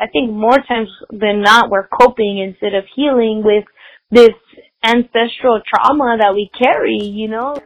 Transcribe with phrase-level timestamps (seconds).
[0.00, 3.64] I think more times than not, we're coping instead of healing with
[4.12, 4.34] this
[4.84, 7.56] ancestral trauma that we carry, you know?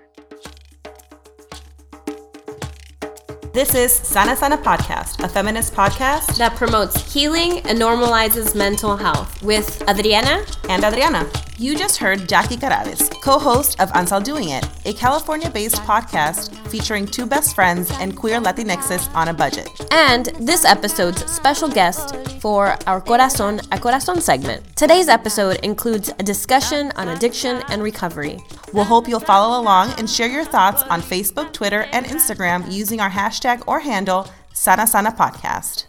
[3.53, 9.43] This is Sana Sana Podcast, a feminist podcast that promotes healing and normalizes mental health
[9.43, 11.30] with Adriana and Adriana.
[11.63, 16.51] You just heard Jackie Carabes, co host of Anzal Doing It, a California based podcast
[16.67, 19.69] featuring two best friends and queer Latinxes on a budget.
[19.93, 24.75] And this episode's special guest for our Corazon a Corazon segment.
[24.75, 28.41] Today's episode includes a discussion on addiction and recovery.
[28.72, 32.98] We'll hope you'll follow along and share your thoughts on Facebook, Twitter, and Instagram using
[32.98, 35.84] our hashtag or handle Sana Sana Podcast.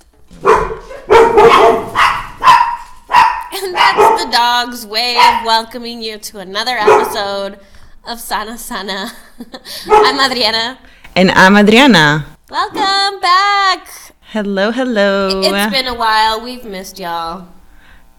[3.63, 7.59] And that's the dog's way of welcoming you to another episode
[8.05, 9.13] of Sana Sana.
[9.89, 10.77] I'm Adriana.
[11.15, 12.25] And I'm Adriana.
[12.49, 13.87] Welcome back.
[14.19, 15.41] Hello, hello.
[15.41, 16.43] It's been a while.
[16.43, 17.47] We've missed y'all.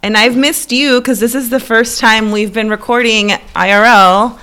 [0.02, 4.38] And I've missed you because this is the first time we've been recording IRL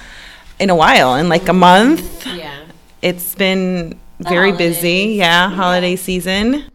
[0.60, 2.28] in a while, in like a month.
[2.28, 2.66] Yeah.
[3.02, 5.16] It's been very busy.
[5.18, 6.66] Yeah, holiday season.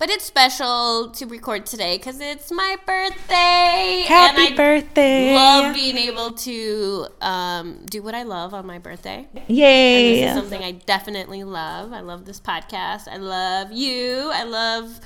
[0.00, 4.06] But it's special to record today because it's my birthday.
[4.08, 5.34] Happy and I birthday!
[5.34, 9.28] Love being able to um, do what I love on my birthday.
[9.46, 10.22] Yay!
[10.22, 11.92] And this is something I definitely love.
[11.92, 13.08] I love this podcast.
[13.08, 14.30] I love you.
[14.32, 15.00] I love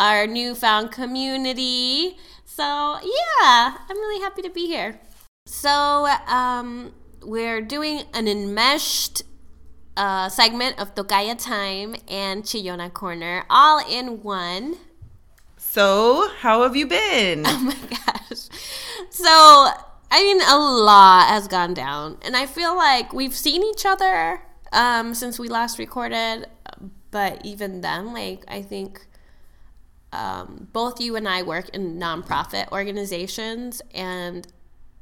[0.00, 2.16] our newfound community.
[2.44, 4.98] So yeah, I'm really happy to be here.
[5.46, 9.22] So um, we're doing an enmeshed
[9.96, 14.76] uh, segment of Tocaya Time and Chillona Corner all in one.
[15.56, 17.44] So, how have you been?
[17.46, 18.48] Oh my gosh.
[19.10, 19.28] So,
[20.10, 22.18] I mean, a lot has gone down.
[22.22, 26.46] And I feel like we've seen each other um, since we last recorded.
[27.10, 29.06] But even then, like, I think
[30.12, 33.82] um, both you and I work in nonprofit organizations.
[33.92, 34.46] And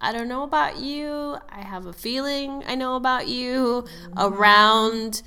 [0.02, 1.36] I don't know about you.
[1.48, 4.18] I have a feeling I know about you mm-hmm.
[4.18, 5.22] around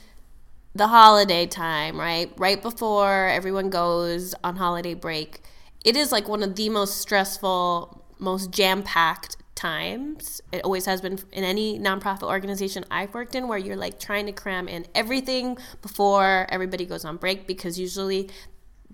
[0.75, 2.29] the holiday time, right?
[2.35, 5.39] Right before everyone goes on holiday break.
[5.85, 10.41] It is like one of the most stressful, most jam packed times.
[10.51, 14.25] It always has been in any nonprofit organization I've worked in where you're like trying
[14.25, 18.29] to cram in everything before everybody goes on break because usually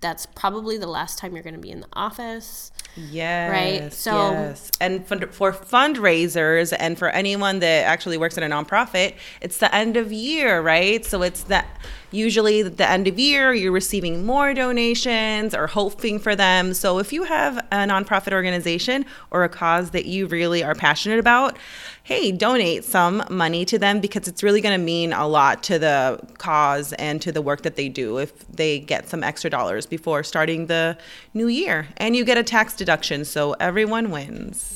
[0.02, 2.72] that's probably the last time you're going to be in the office.
[2.98, 3.52] Yes.
[3.52, 3.94] Right.
[3.94, 4.70] So, yes.
[4.82, 9.96] And for fundraisers and for anyone that actually works in a nonprofit, it's the end
[9.96, 11.06] of year, right?
[11.06, 11.80] So it's that
[12.12, 16.74] usually the end of year, you're receiving more donations or hoping for them.
[16.74, 21.20] So if you have a nonprofit organization or a cause that you really are passionate
[21.20, 21.58] about,
[22.04, 25.78] hey, donate some money to them because it's really going to mean a lot to
[25.78, 29.86] the cause and to the work that they do if they get some extra dollars
[29.86, 30.98] before starting the
[31.34, 31.88] new year.
[31.98, 34.76] And you get a tax deduction, so everyone wins.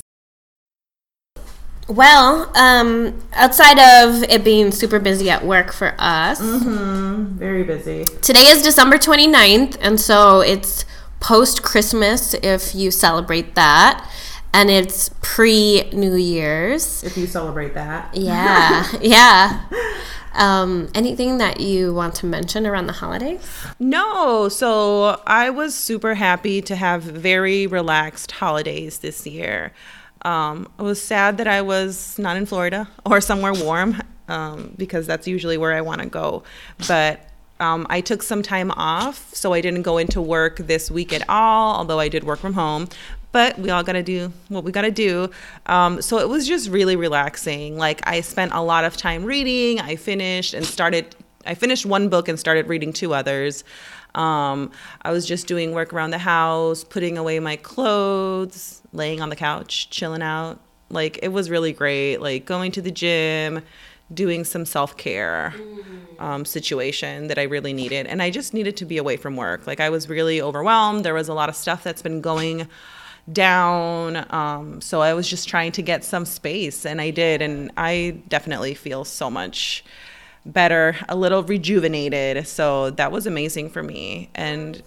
[1.88, 7.36] Well, um, outside of it being super busy at work for us, mm-hmm.
[7.36, 8.04] very busy.
[8.22, 10.84] Today is December 29th, and so it's
[11.20, 14.08] post Christmas if you celebrate that
[14.56, 17.04] and it's pre New Year's.
[17.04, 18.16] If you celebrate that.
[18.16, 19.66] Yeah, yeah.
[20.32, 23.46] Um, anything that you want to mention around the holidays?
[23.78, 24.48] No.
[24.48, 29.72] So I was super happy to have very relaxed holidays this year.
[30.22, 35.06] Um, I was sad that I was not in Florida or somewhere warm um, because
[35.06, 36.44] that's usually where I want to go.
[36.88, 37.20] But
[37.60, 41.26] um, I took some time off, so I didn't go into work this week at
[41.28, 42.88] all, although I did work from home
[43.36, 45.28] but we all got to do what we got to do.
[45.66, 47.76] Um, so it was just really relaxing.
[47.76, 49.78] Like I spent a lot of time reading.
[49.78, 51.14] I finished and started.
[51.44, 53.62] I finished one book and started reading two others.
[54.14, 54.70] Um,
[55.02, 59.36] I was just doing work around the house, putting away my clothes, laying on the
[59.36, 60.58] couch, chilling out.
[60.88, 62.22] Like it was really great.
[62.22, 63.60] Like going to the gym,
[64.14, 65.52] doing some self care
[66.18, 68.06] um, situation that I really needed.
[68.06, 69.66] And I just needed to be away from work.
[69.66, 71.04] Like I was really overwhelmed.
[71.04, 72.66] There was a lot of stuff that's been going
[73.32, 74.26] down.
[74.32, 77.42] Um, so I was just trying to get some space, and I did.
[77.42, 79.84] And I definitely feel so much
[80.44, 82.46] better, a little rejuvenated.
[82.46, 84.30] So that was amazing for me.
[84.34, 84.82] And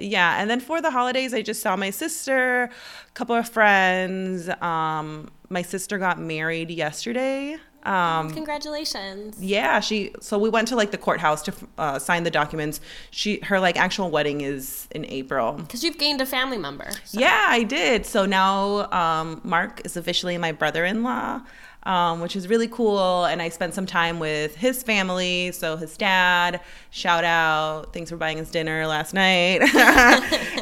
[0.00, 4.48] yeah, and then for the holidays, I just saw my sister, a couple of friends.
[4.60, 7.56] Um, my sister got married yesterday.
[7.84, 9.40] Um, Congratulations.
[9.40, 10.12] Yeah, she.
[10.20, 12.80] So we went to like the courthouse to uh, sign the documents.
[13.12, 15.52] She, her like actual wedding is in April.
[15.52, 16.90] Because you've gained a family member.
[17.04, 17.20] So.
[17.20, 18.04] Yeah, I did.
[18.04, 21.42] So now um, Mark is officially my brother-in-law.
[21.86, 23.24] Um, which is really cool.
[23.24, 25.52] And I spent some time with his family.
[25.52, 26.60] So his dad,
[26.90, 29.62] shout out, thanks for buying us dinner last night,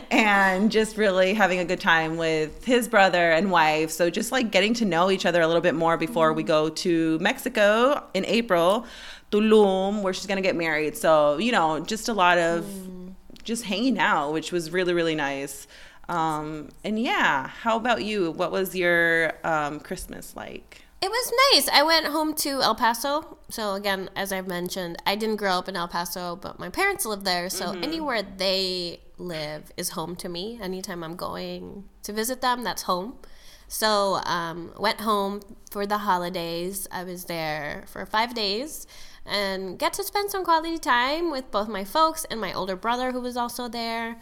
[0.10, 3.90] and just really having a good time with his brother and wife.
[3.90, 6.68] So just like getting to know each other a little bit more before we go
[6.68, 8.86] to Mexico in April,
[9.32, 10.94] Tulum, where she's gonna get married.
[10.94, 12.66] So you know, just a lot of
[13.42, 15.66] just hanging out, which was really really nice.
[16.06, 18.30] Um, and yeah, how about you?
[18.32, 20.83] What was your um, Christmas like?
[21.04, 21.68] It was nice.
[21.68, 23.36] I went home to El Paso.
[23.50, 27.04] So again, as I've mentioned, I didn't grow up in El Paso, but my parents
[27.04, 27.50] live there.
[27.50, 30.58] So anywhere they live is home to me.
[30.62, 33.18] Anytime I'm going to visit them, that's home.
[33.68, 36.88] So um, went home for the holidays.
[36.90, 38.86] I was there for five days
[39.26, 43.12] and get to spend some quality time with both my folks and my older brother
[43.12, 44.16] who was also there.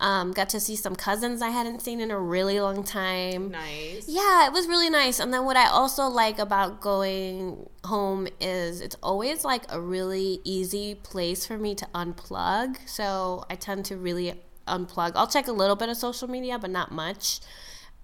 [0.00, 3.50] Um, got to see some cousins I hadn't seen in a really long time.
[3.50, 4.04] Nice.
[4.06, 5.18] Yeah, it was really nice.
[5.18, 10.40] And then what I also like about going home is it's always like a really
[10.44, 12.76] easy place for me to unplug.
[12.86, 14.34] So I tend to really
[14.68, 15.12] unplug.
[15.16, 17.40] I'll check a little bit of social media, but not much.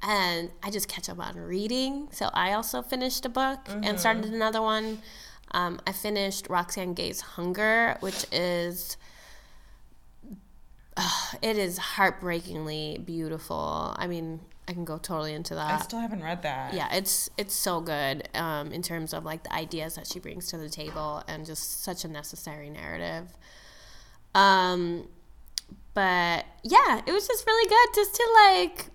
[0.03, 2.09] And I just catch up on reading.
[2.11, 4.99] So I also finished a book and started another one.
[5.53, 8.97] Um, I finished Roxane Gay's Hunger, which is
[11.43, 13.95] it is heartbreakingly beautiful.
[13.97, 15.81] I mean, I can go totally into that.
[15.81, 16.73] I still haven't read that.
[16.75, 20.49] Yeah, it's it's so good um, in terms of like the ideas that she brings
[20.49, 23.29] to the table and just such a necessary narrative.
[24.35, 25.09] Um,
[25.93, 28.87] but yeah, it was just really good just to like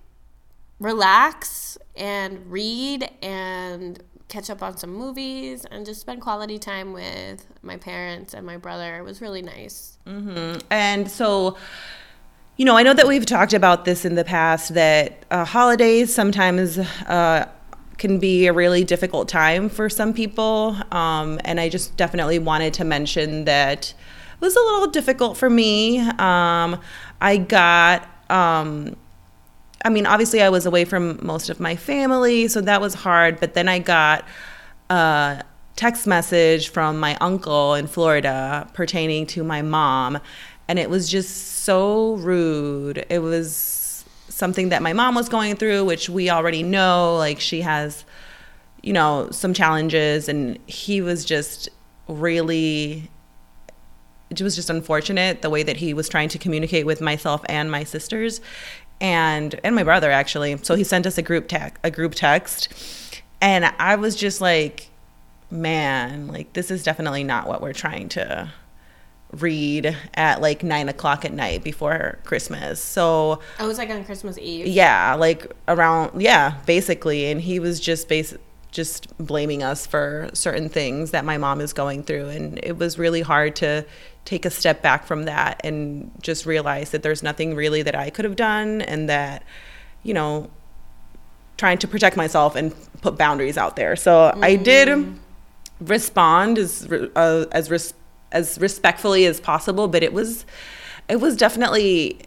[0.80, 7.46] relax and read and catch up on some movies and just spend quality time with
[7.62, 8.98] my parents and my brother.
[8.98, 9.98] It was really nice.
[10.70, 11.58] And so,
[12.56, 16.14] you know, I know that we've talked about this in the past that uh, holidays
[16.14, 17.50] sometimes uh,
[17.98, 20.78] can be a really difficult time for some people.
[20.92, 23.94] Um, and I just definitely wanted to mention that
[24.34, 26.00] it was a little difficult for me.
[26.00, 26.80] Um,
[27.20, 28.08] I got.
[28.30, 28.96] Um,
[29.84, 33.40] I mean, obviously, I was away from most of my family, so that was hard.
[33.40, 34.26] But then I got
[34.90, 35.44] a
[35.76, 40.20] text message from my uncle in Florida pertaining to my mom,
[40.68, 43.06] and it was just so rude.
[43.10, 47.16] It was something that my mom was going through, which we already know.
[47.16, 48.04] Like, she has,
[48.84, 51.70] you know, some challenges, and he was just
[52.08, 53.10] really
[54.30, 57.72] it was just unfortunate the way that he was trying to communicate with myself and
[57.72, 58.42] my sisters
[59.02, 60.58] and and my brother actually.
[60.58, 63.22] So he sent us a group tech a group text.
[63.42, 64.90] And i was just like
[65.50, 68.52] man like this is definitely not what we're trying to
[69.32, 72.82] read at like nine o'clock at night before christmas.
[72.82, 74.68] So oh, I was like on Christmas Eve.
[74.68, 77.32] yeah like around yeah basically.
[77.32, 78.38] And he was just bas-
[78.72, 82.30] just blaming us for certain things that my mom is going through.
[82.30, 83.86] And it was really hard to
[84.26, 88.10] take a step back from that and just realize that there's nothing really that I
[88.10, 89.44] could have done and that
[90.04, 90.50] you know
[91.58, 95.20] trying to protect myself and put boundaries out there so I did
[95.82, 97.94] respond as uh, as res-
[98.32, 100.46] as respectfully as possible but it was
[101.08, 102.22] it was definitely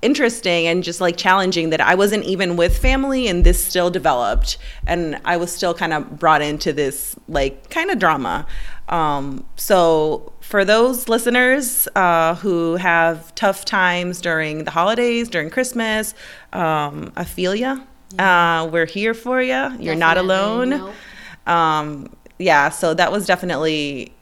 [0.00, 4.56] interesting and just like challenging that I wasn't even with family and this still developed
[4.86, 8.46] and I was still kind of brought into this like kind of drama.
[8.88, 16.14] Um, so for those listeners uh, who have tough times during the holidays, during Christmas,
[16.54, 17.76] um, feel ya.
[18.18, 19.76] Uh, we're here for you.
[19.78, 20.70] You're not alone.
[20.70, 20.94] nope.
[21.46, 24.14] Um, yeah, so that was definitely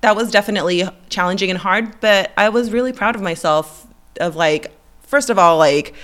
[0.00, 3.86] that was definitely challenging and hard, but I was really proud of myself
[4.18, 5.94] of like first of all like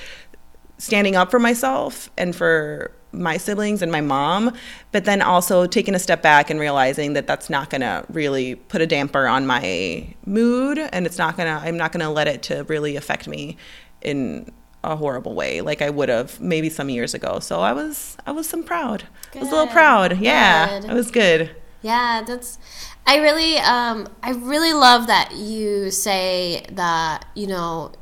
[0.76, 4.52] standing up for myself and for my siblings and my mom,
[4.92, 8.54] but then also taking a step back and realizing that that's not going to really
[8.54, 12.10] put a damper on my mood and it's not going to I'm not going to
[12.10, 13.56] let it to really affect me
[14.02, 14.50] in
[14.82, 17.40] a horrible way like I would have maybe some years ago.
[17.40, 19.04] So I was I was some proud.
[19.34, 20.18] I was a little proud.
[20.18, 20.80] Yeah.
[20.80, 20.90] Good.
[20.90, 21.50] It was good.
[21.84, 22.58] Yeah, that's.
[23.06, 27.26] I really, um, I really love that you say that.
[27.34, 27.92] You know,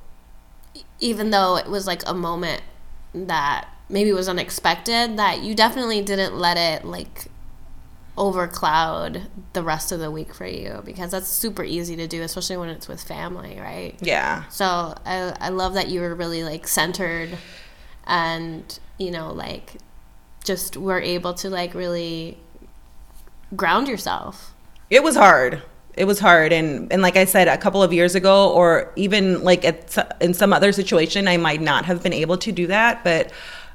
[1.01, 2.63] even though it was like a moment
[3.13, 7.27] that maybe was unexpected, that you definitely didn't let it like
[8.17, 9.23] overcloud
[9.53, 12.69] the rest of the week for you because that's super easy to do, especially when
[12.69, 13.97] it's with family, right?
[14.01, 14.49] Yeah.
[14.49, 14.65] So
[15.05, 17.39] I, I love that you were really like centered
[18.07, 19.77] and, you know, like
[20.45, 22.39] just were able to like really
[23.55, 24.55] ground yourself.
[24.91, 25.63] It was hard.
[25.95, 29.45] It was hard, and and like I said, a couple of years ago, or even
[29.45, 33.05] like at, in some other situation, I might not have been able to do that.
[33.05, 33.31] But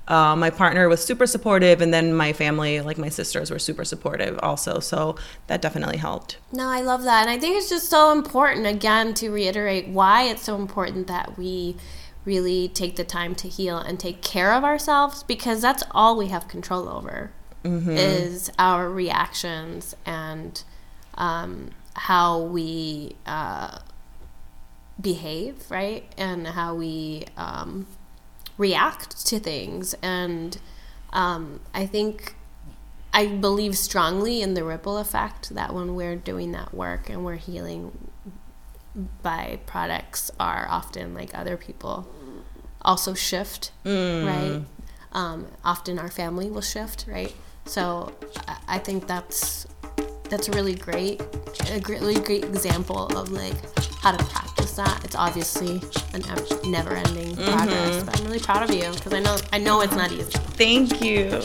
[0.07, 3.83] uh, my partner was super supportive, and then my family, like my sisters, were super
[3.83, 4.79] supportive also.
[4.79, 5.15] So
[5.47, 6.37] that definitely helped.
[6.51, 7.21] No, I love that.
[7.21, 11.37] And I think it's just so important, again, to reiterate why it's so important that
[11.37, 11.75] we
[12.23, 16.27] really take the time to heal and take care of ourselves because that's all we
[16.27, 17.31] have control over
[17.63, 17.91] mm-hmm.
[17.91, 20.63] is our reactions and
[21.15, 23.79] um, how we uh,
[24.99, 26.11] behave, right?
[26.17, 27.87] And how we um,
[28.57, 29.95] react to things.
[30.01, 30.57] And
[31.13, 32.35] um, I think
[33.13, 37.35] I believe strongly in the ripple effect that when we're doing that work and we're
[37.35, 38.09] healing
[39.21, 42.07] by products are often like other people
[42.81, 44.25] also shift, mm.
[44.25, 44.65] right?
[45.11, 47.33] Um, often our family will shift, right?
[47.65, 48.13] So
[48.67, 49.67] I think that's
[50.29, 53.55] that's a really great, a really great example of like
[54.01, 55.03] how to practice that.
[55.03, 55.81] It's obviously
[56.13, 56.19] a
[56.67, 57.57] never-ending mm-hmm.
[57.57, 60.31] progress, but I'm really proud of you because I know I know it's not easy.
[60.57, 61.41] Thank you.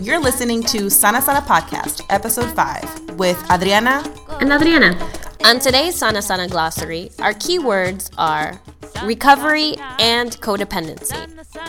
[0.00, 4.02] You're listening to Sana Sana Podcast, Episode 5, with Adriana
[4.40, 4.96] and Adriana.
[5.44, 8.60] On today's Sana Sana glossary, our keywords are
[9.04, 11.16] recovery and codependency.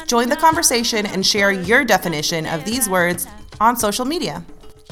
[0.08, 3.28] Join the conversation and share your definition of these words
[3.62, 4.44] on social media.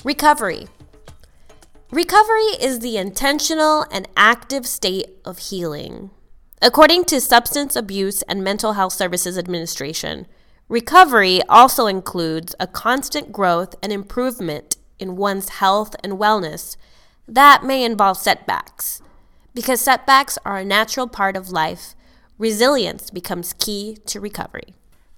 [0.04, 0.68] Recovery.
[1.92, 6.10] Recovery is the intentional and active state of healing.
[6.62, 10.26] According to Substance Abuse and Mental Health Services Administration,
[10.70, 16.78] recovery also includes a constant growth and improvement in one's health and wellness
[17.30, 19.02] that may involve setbacks.
[19.54, 21.96] Because setbacks are a natural part of life,
[22.38, 24.74] resilience becomes key to recovery.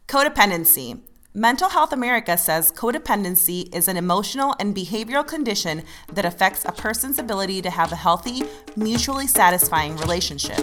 [0.07, 0.99] Codependency.
[1.33, 7.17] Mental Health America says codependency is an emotional and behavioral condition that affects a person's
[7.17, 8.43] ability to have a healthy,
[8.75, 10.57] mutually satisfying relationship.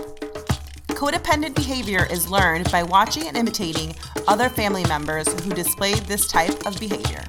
[0.89, 3.95] Codependent behavior is learned by watching and imitating
[4.27, 7.25] other family members who display this type of behavior.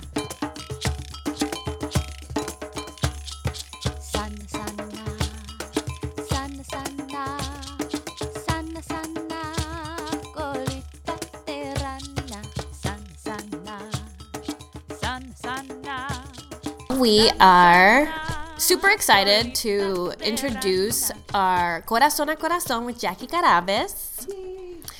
[16.99, 18.13] We are
[18.57, 24.29] super excited to introduce our Corazón a Corazón with Jackie Carabes.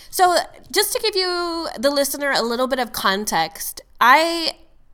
[0.10, 0.38] So,
[0.72, 4.54] just to give you, the listener, a little bit of context, I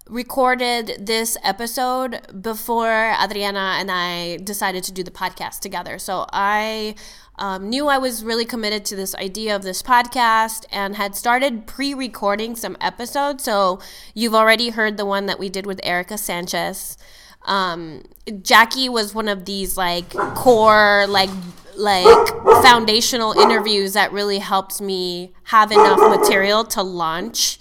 [0.10, 6.00] recorded this episode before Adriana and I decided to do the podcast together.
[6.00, 6.96] So, I
[7.38, 11.68] um, knew I was really committed to this idea of this podcast and had started
[11.68, 13.44] pre recording some episodes.
[13.44, 13.80] So
[14.13, 16.98] you've already heard the one that we did with Erica Sanchez.
[17.44, 18.04] Um,
[18.42, 21.30] Jackie was one of these like core, like,
[21.77, 22.27] like
[22.63, 27.60] foundational interviews that really helped me have enough material to launch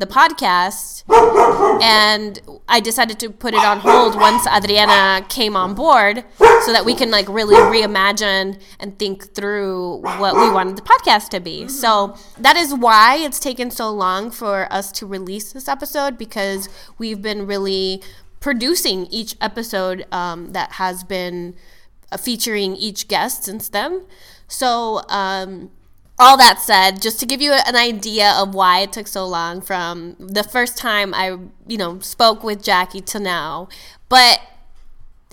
[0.00, 1.04] the podcast
[1.82, 6.84] and I decided to put it on hold once Adriana came on board so that
[6.86, 11.68] we can like really reimagine and think through what we wanted the podcast to be.
[11.68, 16.70] So that is why it's taken so long for us to release this episode because
[16.96, 18.02] we've been really
[18.40, 21.54] producing each episode um, that has been
[22.10, 24.06] uh, featuring each guest since then.
[24.48, 25.70] So um,
[26.20, 29.62] all that said, just to give you an idea of why it took so long
[29.62, 33.68] from the first time I, you know, spoke with Jackie to now,
[34.10, 34.40] but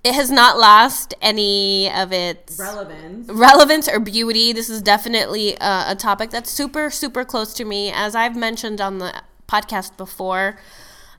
[0.04, 4.54] it has not lost any of its relevance, relevance or beauty.
[4.54, 8.80] This is definitely a, a topic that's super, super close to me, as I've mentioned
[8.80, 10.58] on the podcast before.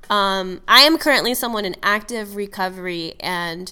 [0.09, 3.71] Um, I am currently someone in active recovery and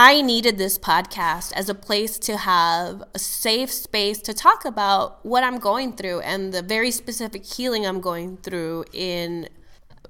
[0.00, 5.26] I needed this podcast as a place to have a safe space to talk about
[5.26, 9.48] what I'm going through and the very specific healing I'm going through in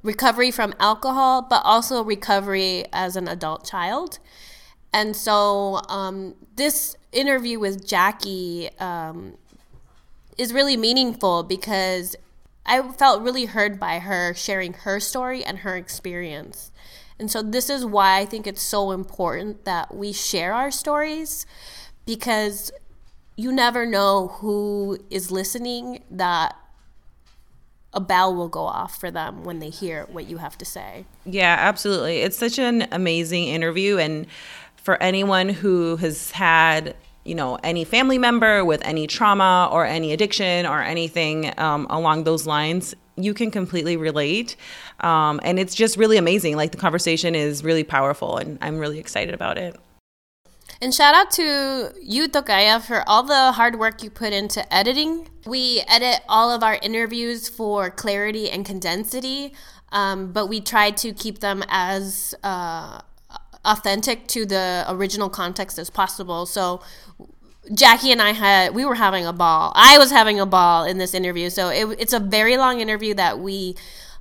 [0.02, 4.18] recovery from alcohol, but also recovery as an adult child.
[4.92, 9.38] And so, um, this interview with Jackie um,
[10.37, 12.14] is really meaningful because
[12.66, 16.73] I felt really heard by her sharing her story and her experience.
[17.19, 21.47] And so this is why I think it's so important that we share our stories
[22.07, 22.71] because
[23.37, 26.57] you never know who is listening that
[27.93, 31.05] a bell will go off for them when they hear what you have to say.
[31.25, 32.19] Yeah, absolutely.
[32.19, 34.27] It's such an amazing interview and
[34.77, 36.95] for anyone who has had
[37.25, 42.25] you know any family member with any trauma or any addiction or anything um, along
[42.25, 44.57] those lines you can completely relate.
[45.00, 46.57] Um, and it's just really amazing.
[46.57, 49.76] Like the conversation is really powerful, and I'm really excited about it.
[50.81, 55.28] And shout out to you, Tocaya, for all the hard work you put into editing.
[55.45, 59.55] We edit all of our interviews for clarity and condensity,
[59.90, 63.00] um, but we try to keep them as uh,
[63.64, 66.47] authentic to the original context as possible.
[66.47, 66.81] So
[67.75, 69.73] Jackie and I had we were having a ball.
[69.75, 71.50] I was having a ball in this interview.
[71.50, 73.76] So it, it's a very long interview that we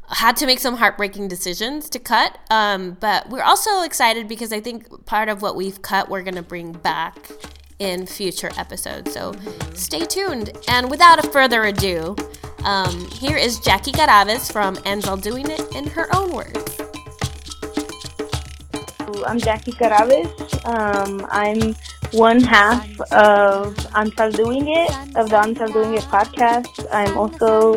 [0.10, 2.38] had to make some heartbreaking decisions to cut.
[2.50, 6.44] Um, but we're also excited because I think part of what we've cut we're gonna
[6.44, 7.32] bring back
[7.80, 9.14] in future episodes.
[9.14, 9.34] So
[9.74, 10.52] stay tuned.
[10.68, 12.16] And without a further ado,
[12.64, 16.82] um, here is Jackie Carabes from Anzal Doing It in her own words.
[19.26, 20.66] I'm Jackie Carabes.
[20.66, 21.76] Um, I'm
[22.14, 26.86] one half of Anzal Doing It, of the Anzal Doing It podcast.
[26.92, 27.76] I'm also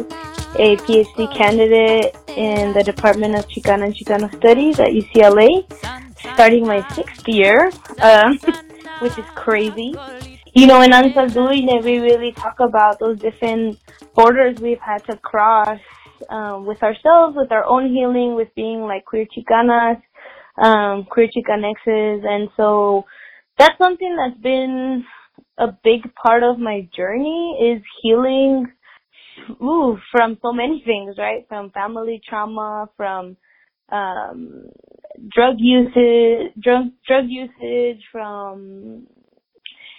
[0.58, 5.64] a PhD candidate in the Department of Chicana and Chicano Studies at UCLA,
[6.34, 8.34] starting my sixth year, uh,
[9.00, 9.94] which is crazy.
[10.52, 13.78] You know, in Anzal Doing It, we really talk about those different
[14.14, 15.80] borders we've had to cross
[16.28, 20.00] um, with ourselves, with our own healing, with being like queer Chicanas,
[20.58, 23.04] um, queer Chicanexes, and so
[23.60, 25.04] that's something that's been
[25.58, 28.66] a big part of my journey is healing
[29.62, 31.46] ooh, from so many things, right?
[31.48, 33.36] From family trauma, from
[33.92, 34.70] um
[35.34, 39.06] drug usage drug drug usage, from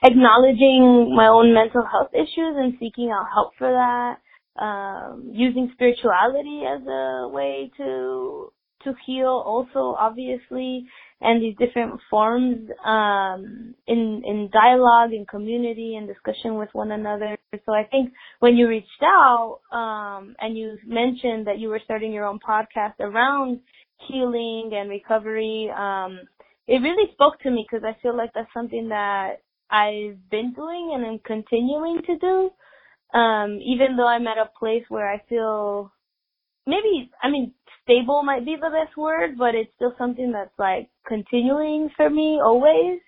[0.04, 4.18] acknowledging my own mental health issues and seeking out help for that.
[4.62, 8.52] Um, using spirituality as a way to
[8.84, 10.88] to heal also obviously
[11.22, 17.38] and these different forms um, in in dialogue and community and discussion with one another.
[17.66, 22.12] So I think when you reached out um, and you mentioned that you were starting
[22.12, 23.60] your own podcast around
[24.08, 26.22] healing and recovery, um,
[26.68, 30.92] it really spoke to me because I feel like that's something that I've been doing
[30.96, 33.18] and I'm continuing to do.
[33.18, 35.92] Um, even though I'm at a place where I feel
[36.66, 40.90] maybe, I mean, stable might be the best word, but it's still something that's like
[41.08, 43.00] continuing for me always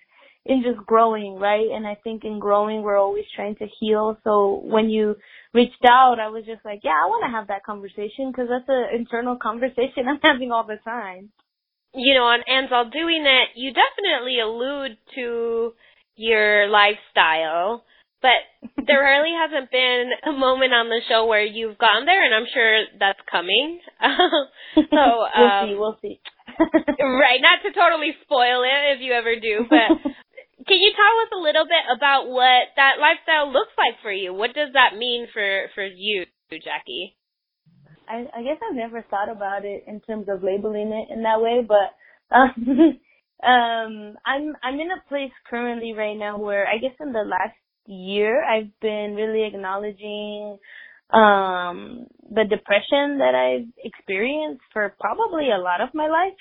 [0.46, 1.68] in just growing, right?
[1.72, 4.18] And I think in growing, we're always trying to heal.
[4.24, 5.16] So when you
[5.54, 8.68] reached out, I was just like, yeah, I want to have that conversation because that's
[8.68, 11.30] an internal conversation I'm having all the time.
[11.94, 15.72] You know, and Anzal doing that, you definitely allude to
[16.16, 17.84] your lifestyle
[18.24, 18.40] but
[18.88, 22.48] there really hasn't been a moment on the show where you've gone there, and I'm
[22.48, 23.84] sure that's coming.
[24.80, 26.16] so um, we'll see.
[26.56, 27.04] We'll see.
[27.04, 29.92] right, not to totally spoil it if you ever do, but
[30.68, 34.32] can you tell us a little bit about what that lifestyle looks like for you?
[34.32, 37.20] What does that mean for for you, Jackie?
[38.08, 41.40] I, I guess I've never thought about it in terms of labeling it in that
[41.44, 41.92] way, but
[42.32, 42.56] um,
[43.44, 47.56] um, I'm I'm in a place currently right now where I guess in the last
[47.86, 50.58] year, I've been really acknowledging
[51.10, 56.34] um the depression that I've experienced for probably a lot of my life.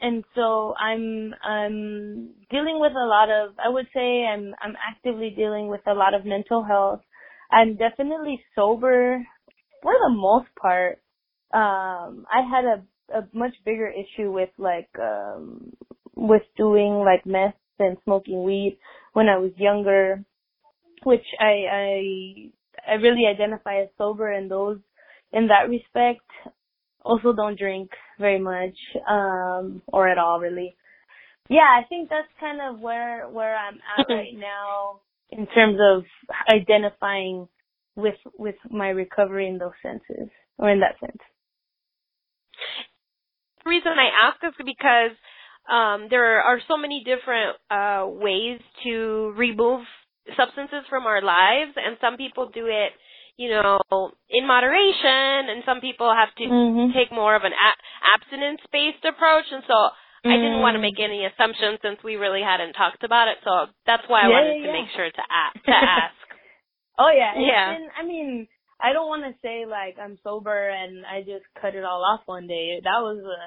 [0.00, 5.30] And so I'm I'm dealing with a lot of I would say I'm I'm actively
[5.36, 7.00] dealing with a lot of mental health.
[7.50, 9.24] I'm definitely sober
[9.82, 11.00] for the most part.
[11.52, 12.82] Um I had a
[13.18, 15.72] a much bigger issue with like um
[16.14, 18.78] with doing like meth and smoking weed
[19.14, 20.24] when I was younger
[21.04, 24.78] which I I I really identify as sober in those
[25.32, 26.26] in that respect.
[27.04, 28.76] Also don't drink very much,
[29.08, 30.76] um, or at all really.
[31.48, 36.04] Yeah, I think that's kind of where where I'm at right now in terms of
[36.52, 37.48] identifying
[37.96, 41.18] with with my recovery in those senses or in that sense.
[43.64, 45.16] The reason I ask is because
[45.70, 49.82] um, there are so many different uh, ways to remove
[50.36, 52.92] substances from our lives and some people do it
[53.36, 53.80] you know
[54.30, 56.92] in moderation and some people have to mm-hmm.
[56.94, 57.80] take more of an a-
[58.14, 60.30] abstinence based approach and so mm-hmm.
[60.30, 63.72] I didn't want to make any assumptions since we really hadn't talked about it so
[63.86, 64.78] that's why I yeah, wanted yeah, to yeah.
[64.78, 66.22] make sure to, a- to ask
[66.98, 68.46] oh yeah yeah and, I mean
[68.78, 72.22] I don't want to say like I'm sober and I just cut it all off
[72.26, 73.40] one day that was a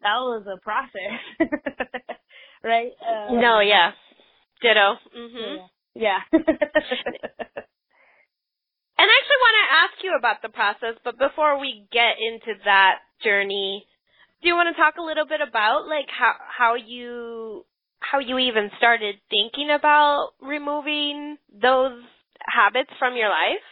[0.00, 1.20] that was a process
[2.64, 3.92] right um, no yeah
[4.62, 5.66] ditto mhm yeah.
[5.94, 6.18] Yeah.
[6.32, 6.44] and
[8.98, 12.98] I actually want to ask you about the process, but before we get into that
[13.22, 13.86] journey,
[14.42, 17.64] do you want to talk a little bit about like how how you
[18.00, 22.02] how you even started thinking about removing those
[22.40, 23.64] habits from your life?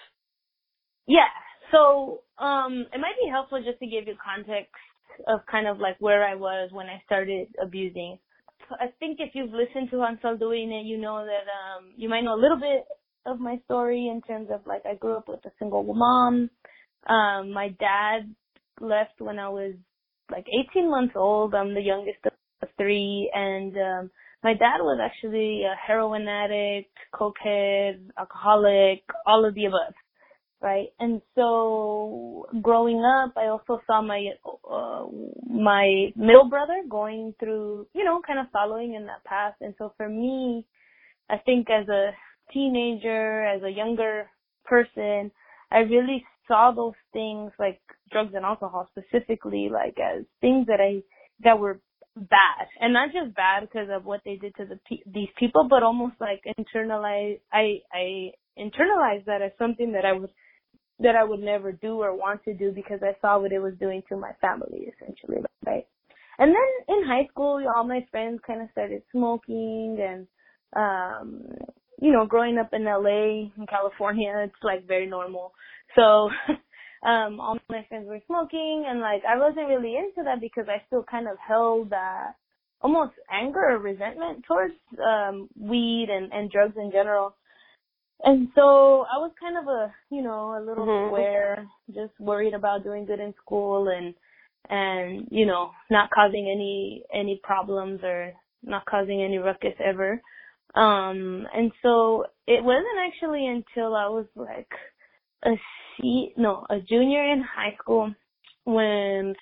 [1.07, 1.29] Yeah.
[1.71, 4.73] So, um it might be helpful just to give you context
[5.27, 8.19] of kind of like where I was when I started abusing.
[8.81, 12.23] I think if you've listened to Anzal doing it, you know that um you might
[12.23, 12.85] know a little bit
[13.27, 16.51] of my story in terms of like I grew up with a single mom.
[17.07, 18.35] Um, my dad
[18.81, 19.75] left when I was
[20.31, 21.55] like 18 months old.
[21.55, 24.11] I'm the youngest of three, and um,
[24.43, 29.95] my dad was actually a heroin addict, cokehead, alcoholic, all of the above
[30.63, 30.89] right?
[31.01, 34.29] And so growing up, I also saw my
[34.71, 35.07] uh,
[35.51, 39.55] my middle brother going through, you know, kind of following in that path.
[39.61, 40.65] And so for me,
[41.29, 42.11] I think as a
[42.53, 44.29] teenager, as a younger
[44.65, 45.31] person,
[45.71, 51.03] I really saw those things like drugs and alcohol specifically like as things that I
[51.45, 51.81] that were
[52.17, 55.67] bad and not just bad because of what they did to the pe- these people
[55.71, 60.31] but almost like internalize I I internalized that as something that I would
[61.01, 63.75] that I would never do or want to do because I saw what it was
[63.81, 65.87] doing to my family essentially, right?
[66.39, 70.27] And then in high school, all my friends kind of started smoking and,
[70.75, 71.43] um,
[72.01, 75.53] you know, growing up in LA, in California, it's like very normal.
[75.95, 76.31] So,
[77.09, 80.85] um, all my friends were smoking and like I wasn't really into that because I
[80.87, 82.35] still kind of held that
[82.81, 84.75] almost anger or resentment towards,
[85.05, 87.37] um, weed and, and drugs in general.
[88.25, 91.11] And so I was kind of a, you know, a little mm-hmm.
[91.11, 94.15] square, just worried about doing good in school and,
[94.71, 98.33] and, you know, not causing any, any problems or
[98.63, 100.23] not causing any ruckus ever.
[100.75, 104.71] Um, and so it wasn't actually until I was like
[105.45, 105.51] a
[106.01, 108.15] C, no, a junior in high school
[108.65, 109.35] when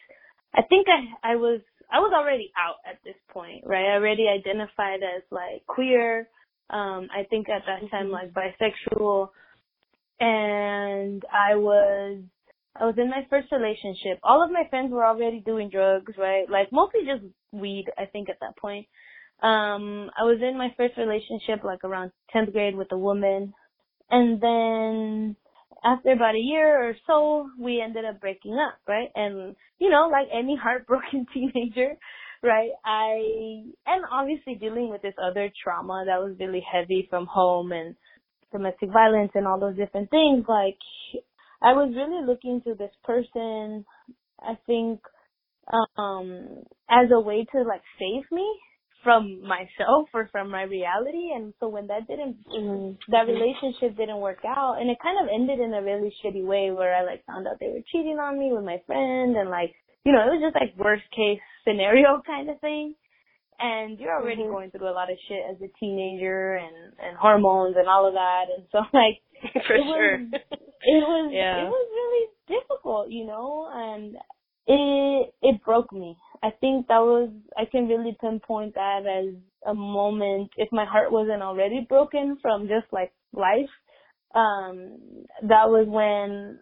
[0.54, 1.60] I think I, I was,
[1.92, 3.92] I was already out at this point, right?
[3.92, 6.28] I already identified as like queer
[6.72, 8.12] um, I think at that time mm-hmm.
[8.12, 9.28] like bisexual
[10.20, 12.18] and I was
[12.76, 14.20] I was in my first relationship.
[14.22, 16.48] All of my friends were already doing drugs, right?
[16.48, 18.86] Like mostly just weed, I think at that point.
[19.42, 23.54] Um, I was in my first relationship like around 10th grade with a woman.
[24.10, 25.36] And then
[25.82, 29.08] after about a year or so, we ended up breaking up, right?
[29.14, 31.96] And, you know, like any heartbroken teenager,
[32.42, 32.70] right?
[32.84, 37.94] I and obviously dealing with this other trauma that was really heavy from home and
[38.52, 40.44] domestic violence and all those different things.
[40.48, 40.78] Like
[41.62, 43.84] I was really looking to this person.
[44.40, 45.00] I think
[45.98, 48.46] um as a way to like save me
[49.04, 54.20] from myself or from my reality and so when that didn't mm, that relationship didn't
[54.20, 57.24] work out and it kind of ended in a really shitty way where I like
[57.24, 60.38] found out they were cheating on me with my friend and like you know, it
[60.38, 62.94] was just like worst case scenario kind of thing.
[63.62, 64.52] And you're already mm-hmm.
[64.52, 68.14] going through a lot of shit as a teenager and and hormones and all of
[68.14, 69.20] that, and so like
[69.66, 71.64] for it sure, was, it was yeah.
[71.64, 74.16] it was really difficult, you know, and
[74.66, 76.16] it it broke me.
[76.42, 79.34] I think that was I can really pinpoint that as
[79.66, 83.68] a moment if my heart wasn't already broken from just like life
[84.34, 86.58] um that was when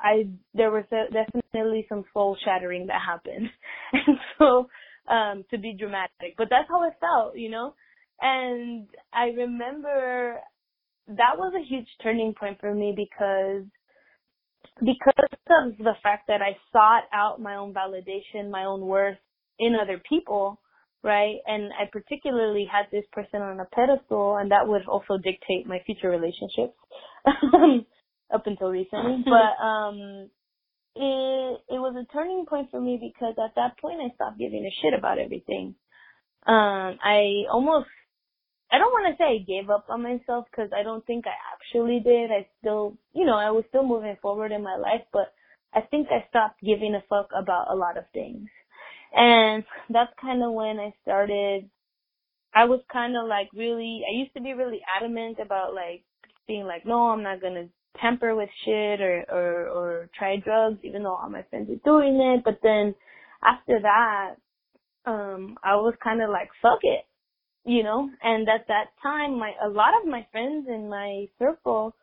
[0.00, 3.48] I there was a, definitely some soul shattering that happened,
[3.92, 4.68] and so
[5.08, 7.74] um to be dramatic, but that's how it felt, you know.
[8.20, 10.40] And I remember
[11.08, 13.64] that was a huge turning point for me because
[14.80, 19.16] because of the fact that I sought out my own validation, my own worth
[19.58, 20.60] in other people,
[21.02, 21.36] right?
[21.46, 25.78] And I particularly had this person on a pedestal, and that would also dictate my
[25.86, 26.76] future relationships.
[28.32, 29.22] up until recently.
[29.24, 30.30] but um
[30.94, 34.64] it it was a turning point for me because at that point I stopped giving
[34.64, 35.74] a shit about everything.
[36.46, 37.88] Um I almost
[38.70, 41.36] I don't want to say I gave up on myself because I don't think I
[41.54, 42.30] actually did.
[42.30, 45.32] I still, you know, I was still moving forward in my life, but
[45.72, 48.48] I think I stopped giving a fuck about a lot of things.
[49.14, 51.70] And that's kind of when I started,
[52.54, 56.02] I was kind of like really, I used to be really adamant about like
[56.48, 57.68] being like, no, I'm not going to
[58.00, 62.20] tamper with shit or, or, or try drugs, even though all my friends are doing
[62.20, 62.44] it.
[62.44, 62.94] But then
[63.42, 64.34] after that,
[65.04, 67.04] um, I was kind of like, fuck it,
[67.64, 68.08] you know?
[68.22, 71.94] And at that time, my, a lot of my friends in my circle,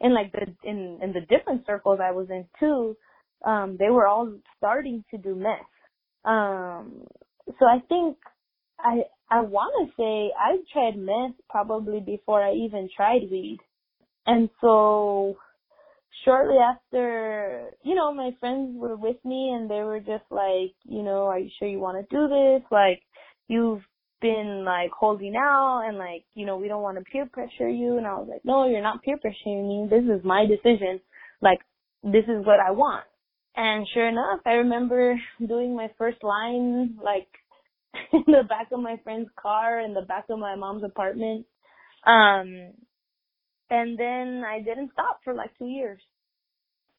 [0.00, 2.96] in like the, in, in the different circles I was in too,
[3.44, 5.58] um, they were all starting to do meth.
[6.24, 7.04] Um,
[7.58, 8.16] so I think
[8.78, 13.58] I, I want to say I tried meth probably before I even tried weed.
[14.26, 15.36] And so
[16.24, 21.02] shortly after, you know, my friends were with me and they were just like, you
[21.02, 22.62] know, are you sure you want to do this?
[22.70, 23.02] Like,
[23.48, 23.82] you've
[24.20, 27.98] been like holding out and like, you know, we don't want to peer pressure you.
[27.98, 29.88] And I was like, no, you're not peer pressuring me.
[29.90, 31.00] This is my decision.
[31.40, 31.58] Like,
[32.02, 33.04] this is what I want.
[33.56, 37.28] And sure enough, I remember doing my first line like
[38.12, 41.46] in the back of my friend's car in the back of my mom's apartment.
[42.06, 42.72] Um
[43.72, 46.00] and then I didn't stop for like 2 years.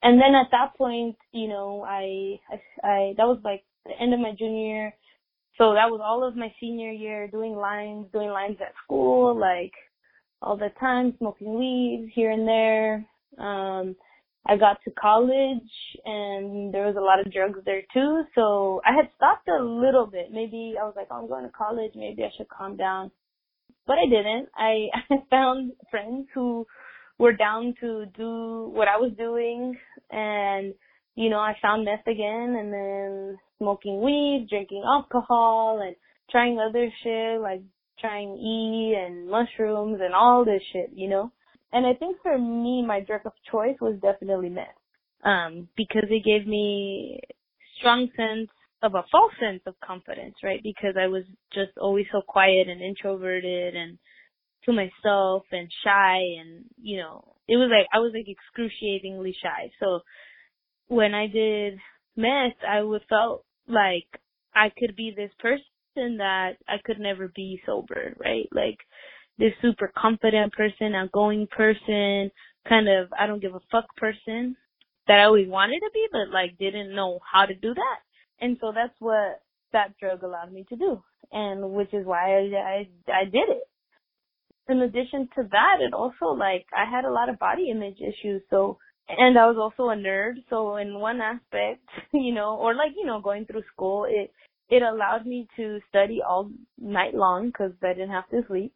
[0.01, 2.57] And then at that point, you know, I I,
[2.87, 4.93] I that was like the end of my junior year.
[5.57, 9.73] So that was all of my senior year doing lines, doing lines at school, like
[10.41, 13.05] all the time, smoking weed here and there.
[13.37, 13.95] Um
[14.45, 18.23] I got to college and there was a lot of drugs there too.
[18.35, 20.33] So I had stopped a little bit.
[20.33, 21.93] Maybe I was like, oh, I'm going to college.
[21.95, 23.09] Maybe I should calm down.
[23.85, 24.49] But I didn't.
[24.55, 26.65] I, I found friends who
[27.17, 29.77] were down to do what I was doing
[30.09, 30.73] and,
[31.15, 35.95] you know, I found meth again and then smoking weed, drinking alcohol and
[36.31, 37.61] trying other shit like
[37.99, 41.31] trying E and mushrooms and all this shit, you know?
[41.71, 44.67] And I think for me, my drug of choice was definitely meth.
[45.23, 47.19] Um, because it gave me
[47.79, 48.49] strong sense
[48.83, 50.61] of a false sense of confidence, right?
[50.61, 53.97] Because I was just always so quiet and introverted and
[54.65, 59.71] to myself and shy and, you know, it was like, I was like excruciatingly shy.
[59.79, 60.01] So
[60.87, 61.79] when I did
[62.15, 64.07] meth, I would felt like
[64.53, 68.47] I could be this person that I could never be sober, right?
[68.53, 68.77] Like,
[69.39, 72.31] this super confident person, outgoing person,
[72.67, 74.55] kind of I don't give a fuck person
[75.07, 77.99] that I always wanted to be, but like didn't know how to do that.
[78.41, 79.41] And so that's what
[79.71, 83.63] that drug allowed me to do, and which is why I I, I did it.
[84.69, 88.41] In addition to that, it also like I had a lot of body image issues,
[88.49, 88.77] so
[89.09, 93.05] and I was also a nerd, so in one aspect, you know, or like you
[93.05, 94.31] know going through school, it
[94.69, 98.73] it allowed me to study all night long because I didn't have to sleep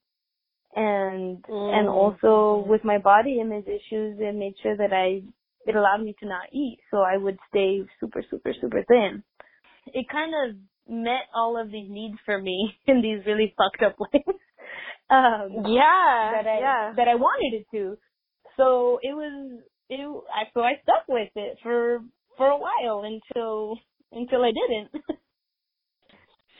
[0.75, 1.79] and mm.
[1.79, 5.23] and also with my body image issues it made sure that I
[5.65, 9.23] it allowed me to not eat so I would stay super super super thin.
[9.93, 10.55] It kind of
[10.87, 14.23] met all of these needs for me in these really fucked up ways.
[15.09, 16.93] um yeah that I yeah.
[16.95, 17.97] that I wanted it to.
[18.57, 21.99] So it was it I so I stuck with it for
[22.37, 23.77] for a while until
[24.11, 25.03] until I didn't.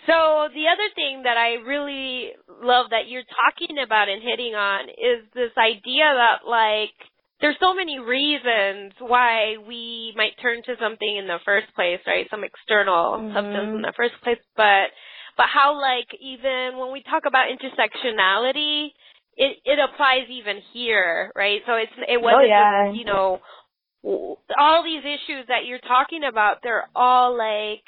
[0.07, 4.87] So the other thing that I really love that you're talking about and hitting on
[4.87, 6.95] is this idea that like
[7.41, 12.25] there's so many reasons why we might turn to something in the first place, right?
[12.31, 13.35] Some external mm-hmm.
[13.35, 14.89] substance in the first place, but
[15.37, 18.89] but how like even when we talk about intersectionality,
[19.35, 21.61] it it applies even here, right?
[21.65, 22.87] So it's it wasn't oh, yeah.
[22.89, 23.41] just, you know
[24.03, 27.83] all these issues that you're talking about, they're all like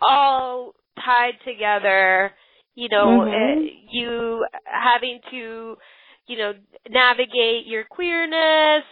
[0.00, 2.32] all tied together,
[2.74, 3.60] you know, mm-hmm.
[3.60, 5.76] uh, you having to,
[6.28, 6.52] you know,
[6.88, 8.84] navigate your queerness,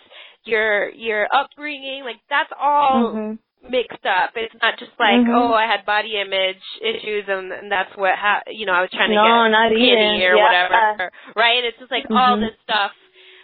[0.44, 3.70] your your upbringing, like that's all mm-hmm.
[3.70, 4.32] mixed up.
[4.34, 5.36] It's not just like, mm-hmm.
[5.36, 8.90] oh, I had body image issues and, and that's what ha- you know, I was
[8.90, 10.42] trying to no, get not skinny or yeah.
[10.42, 11.62] whatever, right?
[11.64, 12.48] It's just like all Mm-hmm.
[12.48, 12.92] this stuff,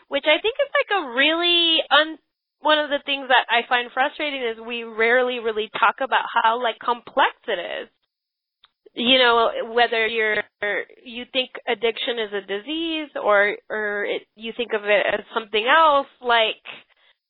[0.09, 2.19] which I think is like a really un
[2.63, 6.63] one of the things that I find frustrating is we rarely really talk about how
[6.63, 7.89] like complex it is
[8.95, 10.37] you know whether you're
[11.05, 15.67] you think addiction is a disease or or it, you think of it as something
[15.67, 16.63] else like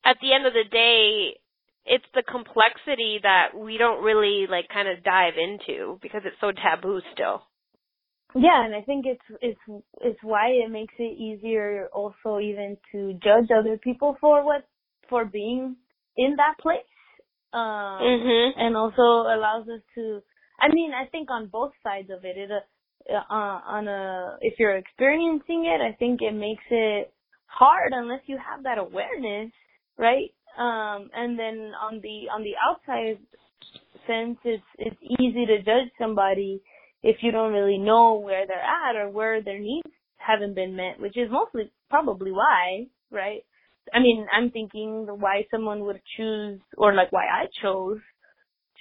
[0.05, 1.37] at the end of the day
[1.85, 6.51] it's the complexity that we don't really like kind of dive into because it's so
[6.51, 7.43] taboo still
[8.35, 13.13] yeah and i think it's it's it's why it makes it easier also even to
[13.23, 14.67] judge other people for what
[15.09, 15.77] for being
[16.17, 16.81] in that place
[17.53, 18.61] um mm-hmm.
[18.61, 20.21] and also allows us to
[20.63, 24.55] I mean, I think on both sides of it, it uh, uh, on a if
[24.59, 27.13] you're experiencing it, I think it makes it
[27.47, 29.51] hard unless you have that awareness,
[29.99, 30.31] right?
[30.57, 33.19] Um, and then on the on the outside
[34.07, 36.63] sense, it's it's easy to judge somebody
[37.03, 41.01] if you don't really know where they're at or where their needs haven't been met,
[41.01, 43.43] which is mostly probably why, right?
[43.93, 47.99] I mean, I'm thinking why someone would choose or like why I chose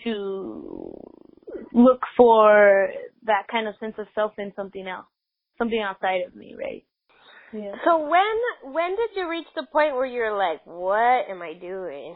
[0.04, 0.94] to
[1.73, 2.89] look for
[3.25, 5.07] that kind of sense of self in something else,
[5.57, 6.86] something outside of me, right?
[7.53, 7.73] Yeah.
[7.84, 12.15] So when when did you reach the point where you're like, what am I doing?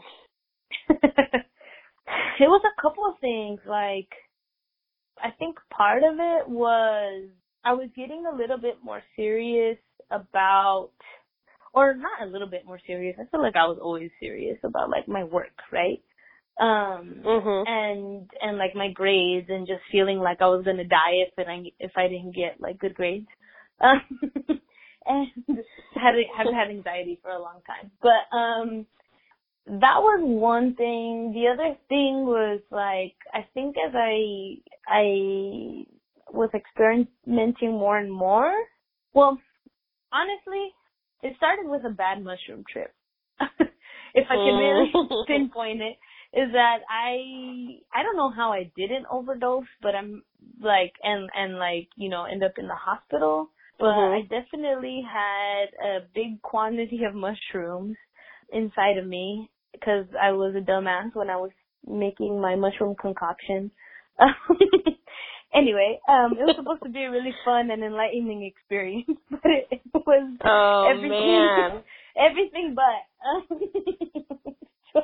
[0.88, 3.60] it was a couple of things.
[3.66, 4.08] Like,
[5.22, 7.28] I think part of it was
[7.64, 9.78] I was getting a little bit more serious
[10.10, 10.90] about,
[11.74, 13.16] or not a little bit more serious.
[13.20, 16.02] I feel like I was always serious about like my work, right?
[16.58, 17.62] Um mm-hmm.
[17.66, 21.48] and and like my grades and just feeling like I was gonna die if and
[21.48, 23.26] I if I didn't get like good grades
[23.80, 24.00] um
[25.06, 25.28] and
[25.94, 28.86] had have had anxiety for a long time but um
[29.66, 34.56] that was one thing the other thing was like I think as I
[34.88, 35.84] I
[36.32, 38.52] was experimenting more and more.
[39.14, 39.38] Well,
[40.12, 40.68] honestly,
[41.22, 42.92] it started with a bad mushroom trip.
[44.14, 44.92] if I can really
[45.26, 45.96] pinpoint it,
[46.36, 50.22] is that I I don't know how I didn't overdose, but I'm
[50.60, 53.48] like and and like you know end up in the hospital.
[53.78, 54.14] But mm-hmm.
[54.14, 57.96] I definitely had a big quantity of mushrooms
[58.52, 61.50] inside of me because I was a dumbass when I was
[61.86, 63.70] making my mushroom concoction.
[65.54, 69.68] anyway, um, it was supposed to be a really fun and enlightening experience, but it,
[69.70, 71.82] it was oh, everything, man.
[72.16, 73.02] everything but.
[74.92, 75.00] so,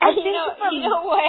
[0.00, 1.22] I you know, from, you know what?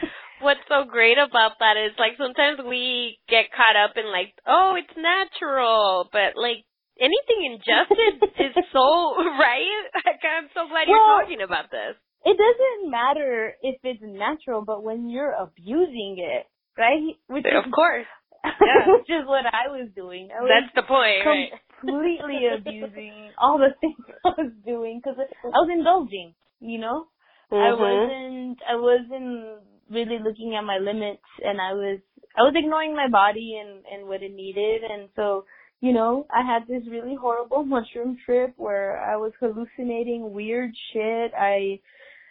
[0.42, 4.74] What's so great about that is like sometimes we get caught up in like, oh,
[4.74, 6.66] it's natural, but like
[6.98, 9.86] anything ingested is so right.
[10.02, 11.94] Like, I'm so glad well, you're talking about this.
[12.24, 16.46] It doesn't matter if it's natural, but when you're abusing it,
[16.78, 17.14] right?
[17.26, 18.06] Which of is, course.
[18.44, 18.98] Yeah.
[18.98, 20.30] which is what I was doing.
[20.34, 21.50] I was That's the point, right?
[21.78, 26.34] Completely abusing all the things I was doing because I was indulging.
[26.60, 27.06] You know,
[27.52, 27.56] mm-hmm.
[27.56, 28.58] I wasn't.
[28.68, 32.00] I wasn't really looking at my limits, and I was.
[32.36, 35.44] I was ignoring my body and and what it needed, and so
[35.82, 41.32] you know, I had this really horrible mushroom trip where I was hallucinating weird shit.
[41.36, 41.80] I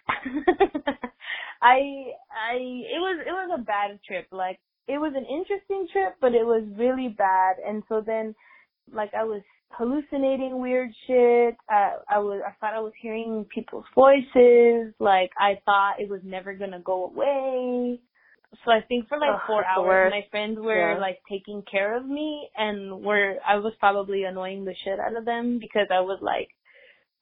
[1.62, 1.78] I
[2.32, 4.28] I it was it was a bad trip.
[4.32, 7.58] Like it was an interesting trip, but it was really bad.
[7.66, 8.34] And so then
[8.92, 9.42] like I was
[9.78, 11.56] hallucinating weird shit.
[11.70, 14.94] I I was I thought I was hearing people's voices.
[15.00, 18.00] Like I thought it was never gonna go away.
[18.66, 21.00] So I think for like oh, four hours, my friends were yeah.
[21.00, 25.26] like taking care of me, and were I was probably annoying the shit out of
[25.26, 26.50] them because I was like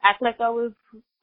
[0.04, 0.72] act like I was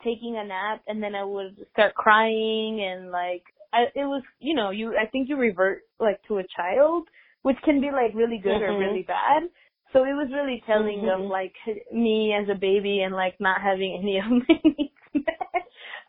[0.05, 4.55] taking a nap and then I would start crying and like I it was you
[4.55, 7.09] know you I think you revert like to a child
[7.43, 8.75] which can be like really good mm-hmm.
[8.75, 9.45] or really bad
[9.97, 11.25] so it was really telling mm-hmm.
[11.25, 11.55] of like
[11.91, 14.93] me as a baby and like not having any of my needs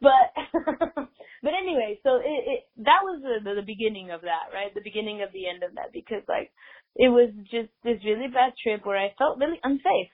[0.01, 0.27] but
[1.41, 5.23] but anyway so it, it that was the, the beginning of that right the beginning
[5.23, 6.51] of the end of that because like
[6.97, 10.11] it was just this really bad trip where I felt really unsafe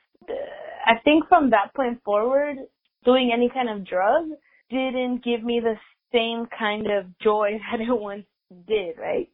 [0.86, 2.58] I think from that point forward
[3.04, 4.30] doing any kind of drug
[4.70, 5.76] didn't give me the
[6.14, 8.26] same kind of joy that it once
[8.68, 9.30] did, right?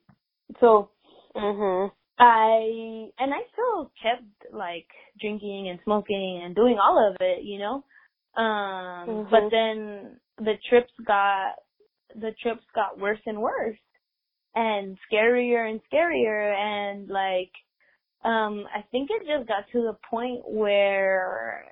[0.59, 0.89] So
[1.35, 1.91] mhm.
[2.19, 4.87] I and I still kept like
[5.19, 7.83] drinking and smoking and doing all of it, you know.
[8.35, 9.31] Um mm-hmm.
[9.31, 11.55] but then the trips got
[12.15, 13.77] the trips got worse and worse
[14.55, 17.51] and scarier and scarier and like
[18.25, 21.65] um I think it just got to the point where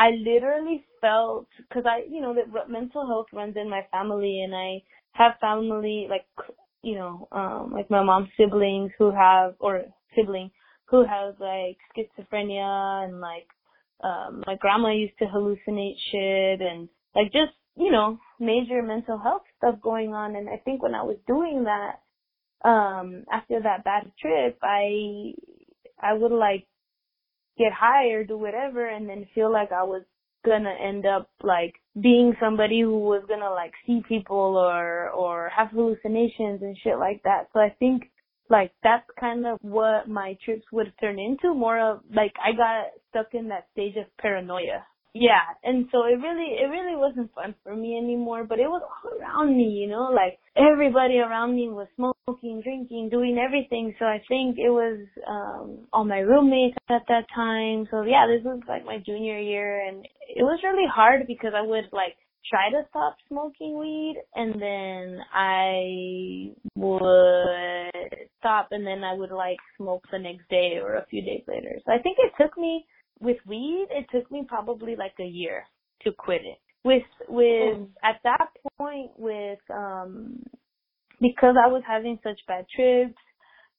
[0.00, 4.54] I literally felt because I, you know, that mental health runs in my family, and
[4.54, 6.24] I have family like,
[6.82, 9.82] you know, um, like my mom's siblings who have or
[10.14, 10.50] sibling
[10.86, 13.46] who has like schizophrenia and like
[14.02, 19.42] um my grandma used to hallucinate shit and like just you know major mental health
[19.58, 20.34] stuff going on.
[20.34, 25.32] And i think when i was doing that um after that bad trip i
[26.02, 26.66] i would like
[27.60, 30.02] get high or do whatever and then feel like I was
[30.44, 35.68] gonna end up like being somebody who was gonna like see people or or have
[35.70, 37.48] hallucinations and shit like that.
[37.52, 38.10] So I think
[38.48, 42.86] like that's kind of what my trips would turn into more of like I got
[43.10, 47.54] stuck in that stage of paranoia yeah and so it really it really wasn't fun
[47.64, 51.68] for me anymore but it was all around me you know like everybody around me
[51.68, 57.02] was smoking drinking doing everything so i think it was um all my roommates at
[57.08, 61.26] that time so yeah this was like my junior year and it was really hard
[61.26, 62.14] because i would like
[62.48, 69.58] try to stop smoking weed and then I would stop and then I would like
[69.76, 71.78] smoke the next day or a few days later.
[71.84, 72.86] So I think it took me
[73.20, 75.64] with weed, it took me probably like a year
[76.02, 76.58] to quit it.
[76.82, 77.88] With with mm.
[78.02, 80.42] at that point with um
[81.20, 83.20] because I was having such bad trips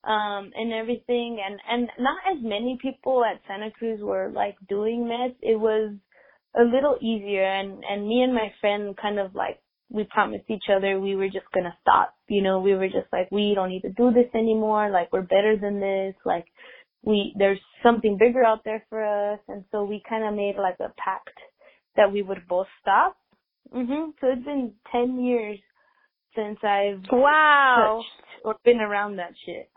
[0.04, 5.08] um and everything and and not as many people at Santa Cruz were like doing
[5.08, 5.38] meth.
[5.42, 5.96] It was
[6.56, 10.66] a little easier and and me and my friend kind of like we promised each
[10.74, 12.14] other we were just gonna stop.
[12.30, 14.92] You know, we were just like we don't need to do this anymore.
[14.92, 16.14] Like we're better than this.
[16.24, 16.46] Like
[17.04, 19.40] we there's something bigger out there for us.
[19.48, 21.38] And so we kind of made like a pact
[21.96, 23.18] that we would both stop.
[23.74, 25.60] Mhm so it's been 10 years
[26.36, 28.02] since i've wow.
[28.02, 29.70] touched or been around that shit.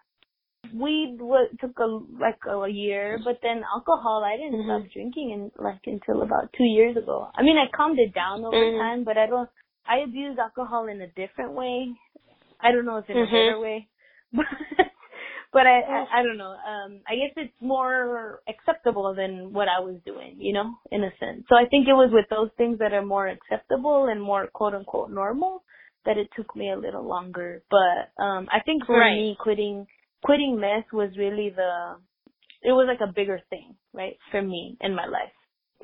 [0.74, 1.86] Weed what took a
[2.20, 4.82] like a year but then alcohol i didn't mm-hmm.
[4.82, 7.28] stop drinking in like until about two years ago.
[7.34, 8.80] I mean i calmed it down over mm-hmm.
[8.80, 9.50] time but i don't
[9.86, 11.88] i abuse alcohol in a different way.
[12.60, 13.34] I don't know if in mm-hmm.
[13.34, 13.88] a better way
[14.32, 14.46] but
[15.54, 16.50] but I, I I don't know.
[16.72, 21.10] Um, I guess it's more acceptable than what I was doing, you know, in a
[21.20, 21.44] sense.
[21.48, 24.74] So I think it was with those things that are more acceptable and more quote
[24.74, 25.62] unquote normal
[26.04, 27.62] that it took me a little longer.
[27.70, 29.14] But um, I think for Right.
[29.14, 29.86] me, quitting
[30.24, 31.96] quitting meth was really the
[32.62, 35.32] it was like a bigger thing, right, for me in my life.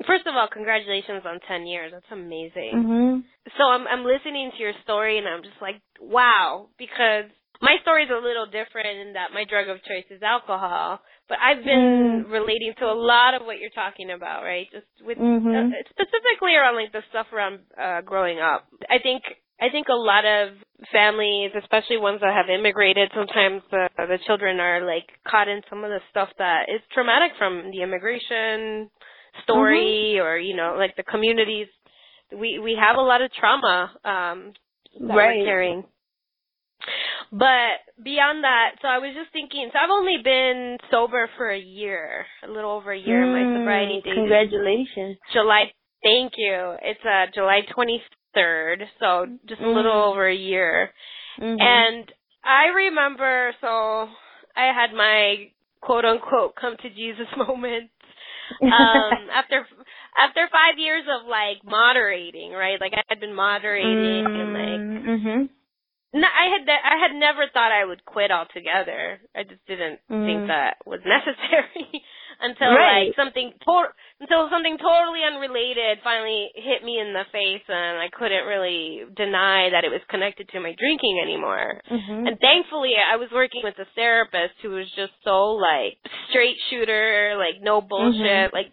[0.07, 1.91] First of all, congratulations on 10 years.
[1.93, 2.73] That's amazing.
[2.75, 3.23] Mhm.
[3.57, 7.25] So I'm I'm listening to your story and I'm just like, wow, because
[7.61, 10.99] my story is a little different in that my drug of choice is alcohol,
[11.29, 14.67] but I've been relating to a lot of what you're talking about, right?
[14.71, 15.71] Just with Mhm.
[15.71, 18.67] uh, specifically around like the stuff around uh growing up.
[18.89, 19.23] I think
[19.61, 20.57] I think a lot of
[20.91, 25.83] families, especially ones that have immigrated, sometimes the the children are like caught in some
[25.83, 28.89] of the stuff that is traumatic from the immigration
[29.43, 31.67] story or you know like the communities
[32.31, 34.53] we we have a lot of trauma um
[35.07, 35.37] that Right.
[35.39, 35.83] we're carrying.
[37.31, 39.69] But beyond that, so I was just thinking.
[39.71, 43.25] So I've only been sober for a year, a little over a year.
[43.25, 45.17] My Mm, sobriety date Congratulations.
[45.33, 45.71] July.
[46.03, 46.75] Thank you.
[46.81, 50.11] It's uh July 23rd, so just a little Mm.
[50.11, 50.91] over a year.
[51.39, 51.57] Mhm.
[51.61, 52.11] And
[52.43, 54.09] I remember, so
[54.55, 55.51] I had my
[55.81, 57.91] quote unquote come to Jesus moment.
[58.61, 59.65] Um, after
[60.19, 62.79] after five years of like moderating, right?
[62.81, 65.49] Like I had been moderating and like Mhm.
[66.13, 69.19] No, I had I had never thought I would quit altogether.
[69.35, 70.47] I just didn't think Mm.
[70.47, 72.03] that was necessary
[72.41, 73.07] until Right.
[73.07, 78.09] like something to- until something totally unrelated finally hit me in the face, and I
[78.09, 81.81] couldn't really deny that it was connected to my drinking anymore.
[81.89, 82.27] Mhm.
[82.27, 85.97] And thankfully, I was working with a therapist who was just so like
[86.29, 88.53] straight shooter, like no bullshit, Mhm.
[88.53, 88.71] like.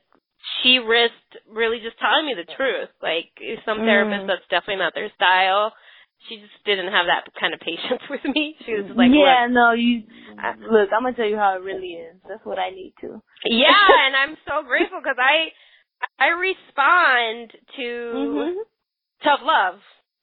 [0.62, 2.88] She risked really just telling me the truth.
[3.02, 3.28] Like
[3.66, 3.84] some Mm.
[3.88, 5.74] therapists, that's definitely not their style
[6.26, 8.56] she just didn't have that kind of patience with me.
[8.66, 10.02] She was like, yeah, no, you
[10.38, 10.90] I- look.
[10.92, 12.16] I'm gonna tell you how it really is.
[12.28, 13.22] That's what I need to.
[13.46, 13.70] yeah,
[14.06, 15.52] and I'm so grateful because I
[16.18, 18.54] I respond to Mhm.
[19.22, 19.80] tough love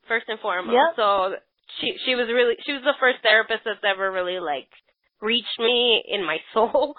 [0.08, 0.74] first and foremost.
[0.74, 0.96] Yep.
[0.96, 1.36] So
[1.80, 4.70] she she was really she was the first therapist that's ever really like
[5.22, 6.96] reached me in my soul.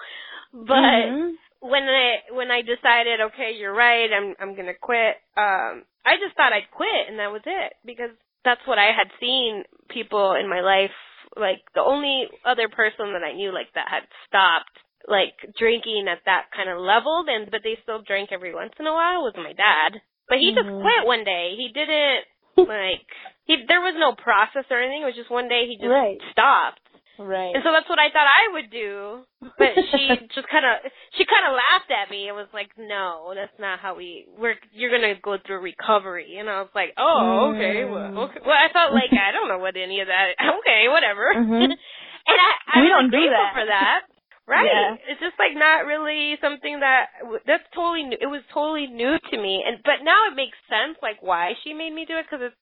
[0.53, 0.73] But
[1.13, 1.35] Mhm.
[1.59, 5.15] when I when I decided, okay, you're right, I'm I'm gonna quit.
[5.37, 8.11] Um, I just thought I'd quit, and that was it because
[8.47, 10.95] that's what I had seen people in my life.
[11.35, 14.71] Like the only other person that I knew like that had stopped
[15.07, 18.87] like drinking at that kind of level, then but they still drank every once in
[18.87, 19.99] a while was my dad.
[20.27, 20.81] But he just Mhm.
[20.81, 21.55] quit one day.
[21.55, 22.25] He didn't
[22.57, 23.05] like
[23.45, 25.03] he there was no process or anything.
[25.03, 26.17] It was just one day he just Right.
[26.31, 26.81] stopped.
[27.19, 27.53] Right.
[27.53, 29.25] And so that's what I thought I would do.
[29.57, 30.85] But she just kind of
[31.17, 34.57] she kind of laughed at me and was like, "No, that's not how we work.
[34.71, 37.85] You're gonna go through recovery." And I was like, "Oh, okay.
[37.85, 37.91] Mm.
[37.91, 38.41] Well, okay.
[38.45, 40.37] Well, I felt like I don't know what any of that.
[40.59, 41.63] Okay, whatever." Mhm.
[42.31, 43.51] and I, I We don't do that.
[43.53, 44.01] for that.
[44.47, 44.63] Right.
[44.63, 44.95] Yeah.
[45.11, 47.11] It's just like not really something that
[47.45, 48.17] that's totally new.
[48.19, 51.73] It was totally new to me, and but now it makes sense like why she
[51.73, 52.59] made me do it because it's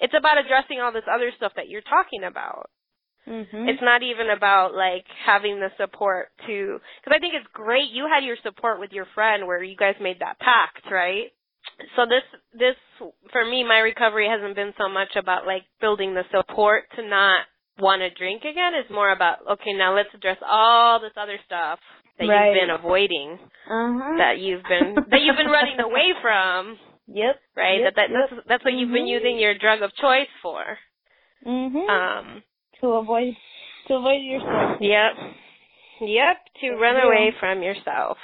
[0.00, 2.72] it's about addressing all this other stuff that you're talking about.
[3.26, 3.68] Mhm.
[3.68, 8.06] It's not even about like having the support to because I think it's great you
[8.06, 11.32] had your support with your friend where you guys made that pact, right?
[11.96, 12.22] So this
[12.52, 12.76] this
[13.32, 17.46] for me my recovery hasn't been so much about like building the support to not
[17.78, 18.74] want to drink again.
[18.74, 21.80] It's more about okay, now let's address all this other stuff
[22.18, 22.46] that Right.
[22.46, 24.16] you've been avoiding, Uh-huh.
[24.18, 27.36] that you've been that you've been running away from, Yep.
[27.56, 27.80] right?
[27.80, 28.30] Yep, that that yep.
[28.30, 29.08] that's that's what you've been Mhm.
[29.18, 30.78] using your drug of choice for.
[31.44, 31.88] Mhm.
[31.90, 32.42] Um
[32.80, 33.34] to avoid
[33.88, 34.80] to avoid yourself.
[34.80, 35.12] Yep.
[36.00, 38.18] Yep, to run away from yourself.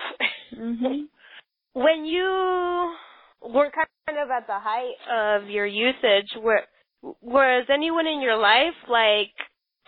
[0.55, 1.09] Mhm.
[1.72, 2.94] when you
[3.40, 6.62] were kind of at the height of your usage, were,
[7.03, 9.32] was anyone in your life like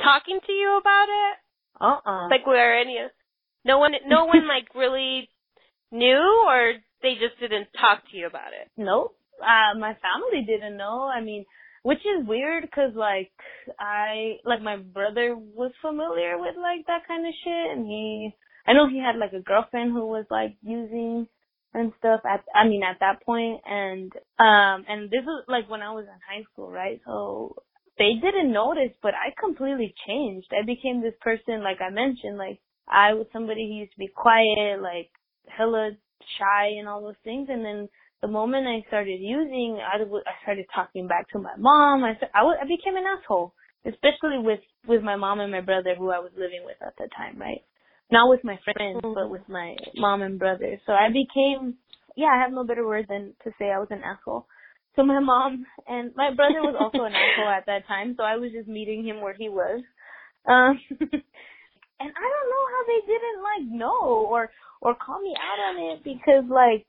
[0.02, 1.38] talking to you about it?
[1.80, 2.28] Uh-uh.
[2.30, 2.98] Like were any
[3.64, 5.28] no one no one like really
[5.92, 8.70] knew or they just didn't talk to you about it?
[8.76, 9.16] Nope.
[9.40, 11.10] Uh, my family didn't know.
[11.12, 11.44] I mean,
[11.84, 13.30] which is weird because like
[13.78, 18.34] I like my brother was familiar with like that kind of shit, and he
[18.66, 21.28] I know he had like a girlfriend who was like using
[21.74, 25.82] and stuff at I mean at that point, and um and this was like when
[25.82, 27.02] I was in high school, right?
[27.04, 27.54] So
[27.98, 30.48] they didn't notice, but I completely changed.
[30.58, 34.08] I became this person, like I mentioned, like I was somebody who used to be
[34.08, 35.10] quiet, like
[35.48, 35.90] hella
[36.38, 37.90] shy and all those things, and then
[38.24, 42.02] the moment I started using, I, w- I started talking back to my mom.
[42.04, 43.52] I, sta- I, w- I became an asshole,
[43.84, 47.08] especially with with my mom and my brother, who I was living with at the
[47.14, 47.60] time, right?
[48.10, 50.80] Not with my friends, but with my mom and brother.
[50.86, 51.74] So I became,
[52.16, 54.46] yeah, I have no better word than to say I was an asshole.
[54.96, 58.36] So my mom and my brother was also an asshole at that time, so I
[58.36, 59.82] was just meeting him where he was.
[60.46, 60.80] Um,
[62.04, 64.50] and I don't know how they didn't like know or
[64.80, 66.86] or call me out on it because like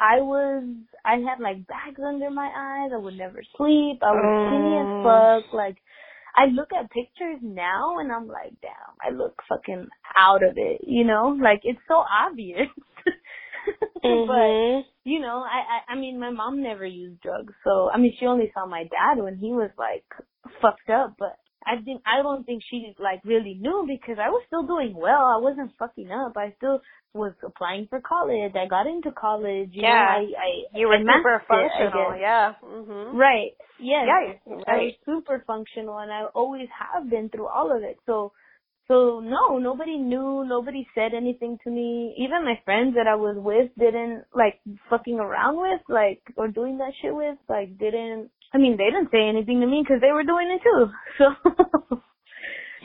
[0.00, 0.64] I was
[1.04, 2.92] I had like bags under my eyes.
[2.94, 3.98] I would never sleep.
[4.02, 5.42] I was skinny as Oh.
[5.42, 5.52] fuck.
[5.52, 5.76] Like
[6.36, 9.88] I look at pictures now and I'm like, damn, I look fucking
[10.18, 10.82] out of it.
[10.86, 12.68] You know, like it's so obvious.
[14.02, 14.84] But Mhm.
[15.04, 15.58] you know, I,
[15.90, 18.84] I I mean, my mom never used drugs, so I mean, she only saw my
[18.84, 20.04] dad when he was like
[20.60, 21.14] fucked up.
[21.18, 21.36] But
[21.66, 25.24] I think I don't think she like really knew because I was still doing well.
[25.24, 26.36] I wasn't fucking up.
[26.36, 26.80] I still
[27.14, 28.52] was applying for college.
[28.54, 29.70] I got into college.
[29.72, 29.88] You Yeah.
[29.90, 32.54] know, I I You were I super functional, yeah.
[32.62, 33.14] Mhm.
[33.14, 33.52] Right.
[33.78, 34.06] Yes.
[34.06, 37.98] Yeah, I was super functional and I always have been through all of it.
[38.06, 38.32] So
[38.88, 42.14] so no, nobody knew, nobody said anything to me.
[42.18, 44.60] Even my friends that I was with didn't like
[44.90, 48.30] fucking around with, like or doing that shit with, like didn't.
[48.54, 50.90] I mean, they didn't say anything to me because they were doing it too.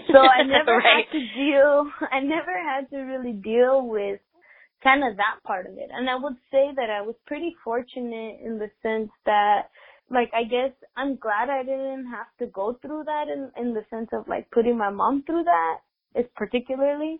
[0.08, 1.06] So so I never Right.
[1.06, 1.86] had to deal.
[2.12, 4.20] I never had to really deal with
[4.84, 5.90] kind of that part of it.
[5.92, 9.70] And I would say that I was pretty fortunate in the sense that
[10.10, 13.84] like I guess I'm glad I didn't have to go through that in in the
[13.90, 15.78] sense of like putting my mom through that
[16.16, 17.20] is particularly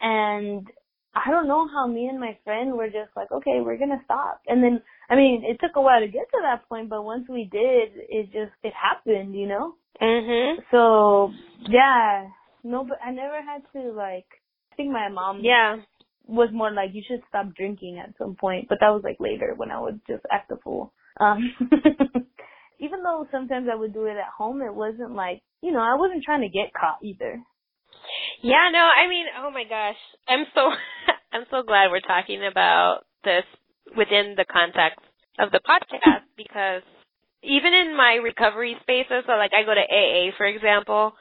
[0.00, 0.66] and
[1.14, 4.40] I don't know how me and my friend were just like, okay, we're gonna stop.
[4.46, 4.80] And then,
[5.10, 7.90] I mean, it took a while to get to that point, but once we did,
[8.08, 9.74] it just, it happened, you know?
[10.00, 10.56] Mhm.
[10.70, 11.32] So,
[11.68, 12.28] yeah,
[12.62, 14.26] no, but I never had to like,
[14.72, 15.78] I think my mom Yeah.
[16.26, 19.54] was more like, you should stop drinking at some point, but that was like later
[19.56, 20.92] when I would just act a fool.
[21.20, 21.38] Um,
[22.78, 25.94] even though sometimes I would do it at home, it wasn't like, you know, I
[25.96, 27.42] wasn't trying to get caught either.
[28.42, 29.96] Yeah, no, I mean, oh my gosh.
[30.28, 30.70] I'm so
[31.32, 33.44] I'm so glad we're talking about this
[33.96, 35.00] within the context
[35.38, 36.82] of the podcast because
[37.42, 41.12] even in my recovery spaces, so like I go to AA for example,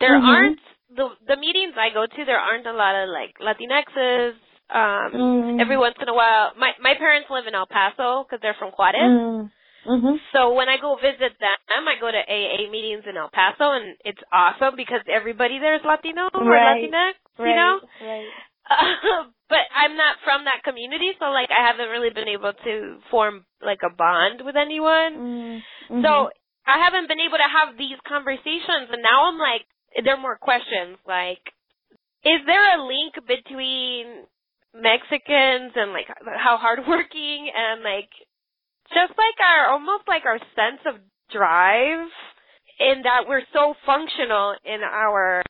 [0.00, 0.24] there Mhm.
[0.28, 0.60] aren't
[0.94, 4.34] the the meetings I go to there aren't a lot of like Latinxes
[4.70, 5.60] um Mm.
[5.60, 8.70] every once in a while my my parents live in El Paso cuz they're from
[8.72, 9.00] Juarez.
[9.02, 9.50] Mm.
[9.88, 10.20] Mhm.
[10.32, 13.96] So when I go visit them, I go to AA meetings in El Paso, and
[14.04, 16.84] it's awesome because everybody there is Latino or Right.
[16.90, 17.48] Latinx, Right.
[17.48, 17.80] you know.
[18.00, 18.28] Right.
[18.70, 23.00] Uh, but I'm not from that community, so like I haven't really been able to
[23.10, 25.16] form like a bond with anyone.
[25.16, 25.62] Mm.
[25.88, 26.02] Mhm.
[26.04, 26.30] So
[26.66, 29.64] I haven't been able to have these conversations, and now I'm like,
[30.04, 30.98] there are more questions.
[31.06, 31.40] Like,
[32.24, 34.26] is there a link between
[34.74, 38.10] Mexicans and like how hardworking and like
[38.94, 40.94] just like our almost like our sense of
[41.30, 42.08] drive
[42.80, 45.42] in that we're so functional in our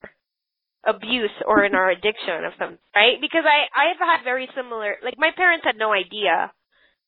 [0.86, 5.14] abuse or in our addiction of some right because i i've had very similar like
[5.18, 6.50] my parents had no idea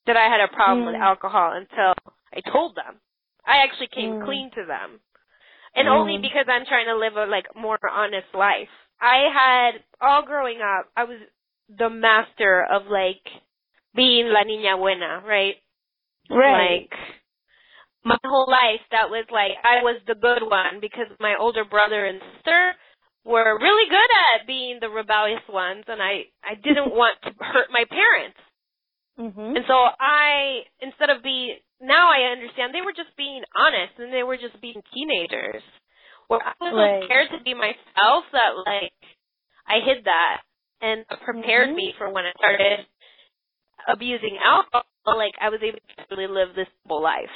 [0.07, 1.03] that i had a problem with Mm.
[1.03, 1.95] alcohol until
[2.35, 3.01] i told them
[3.47, 4.25] i actually came Mm.
[4.27, 5.01] clean to them
[5.75, 6.23] and only Mm.
[6.23, 8.69] because i'm trying to live a like more honest life
[9.01, 11.19] i had all growing up i was
[11.69, 13.23] the master of like
[13.95, 15.57] being la niña buena right
[16.31, 16.89] Right.
[16.91, 16.91] like
[18.05, 22.07] my whole life that was like I was the good one because my older brother
[22.07, 22.73] and sister
[23.25, 27.69] were really good at being the rebellious ones and I I didn't want to hurt
[27.73, 28.39] my parents.
[29.19, 29.57] mhm.
[29.57, 34.13] And so I instead of being now I understand they were just being honest and
[34.13, 35.63] they were just being teenagers.
[36.29, 37.05] Where I was Right.
[37.05, 38.93] scared to be myself that like
[39.67, 40.43] I hid that
[40.83, 41.77] and prepared Mhm.
[41.77, 42.87] me for when I started
[43.89, 47.33] abusing alcohol, like I was able to really live this double life.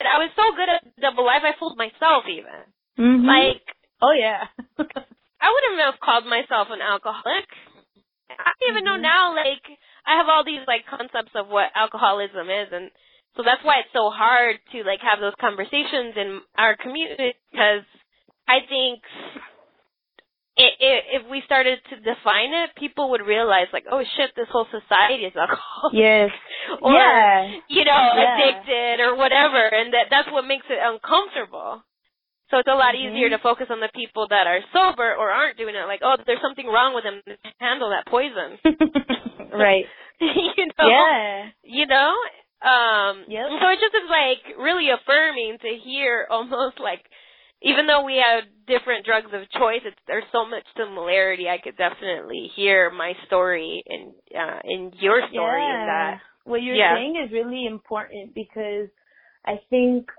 [0.00, 2.60] And I was so good at double life, I fooled myself even.
[2.98, 3.26] Mhm.
[3.26, 3.64] Like
[4.02, 4.46] oh yeah.
[5.40, 7.46] I wouldn't have called myself an alcoholic.
[8.30, 9.02] I don't even know Mhm.
[9.08, 9.62] now, like
[10.06, 12.90] I have all these like concepts of what alcoholism is and
[13.36, 17.84] so that's why it's so hard to like have those conversations in our community because
[18.48, 19.02] I think
[20.56, 25.24] if we started to define it, people would realize like, oh shit, this whole society
[25.28, 25.92] is alcoholic.
[25.92, 26.30] yes.
[26.80, 27.52] or yeah.
[27.68, 28.34] you know, Yeah.
[28.40, 31.82] addicted or whatever, and that that's what makes it uncomfortable.
[32.50, 33.10] So it's a lot Mhm.
[33.10, 35.84] easier to focus on the people that are sober or aren't doing it.
[35.86, 37.20] Like, oh, there's something wrong with them.
[37.60, 38.56] Handle that poison.
[39.52, 39.84] right.
[40.20, 40.88] you know.
[40.88, 41.48] Yeah.
[41.64, 42.14] You know.
[42.62, 43.24] Um.
[43.28, 43.46] Yep.
[43.60, 47.04] So it just is like really affirming to hear almost like.
[47.62, 51.48] Even though we have different drugs of choice, it's, there's so much similarity.
[51.48, 56.18] I could definitely hear my story in uh, in your story in that.
[56.44, 56.94] What you're Yeah.
[56.94, 58.88] saying is really important because
[59.44, 60.10] I think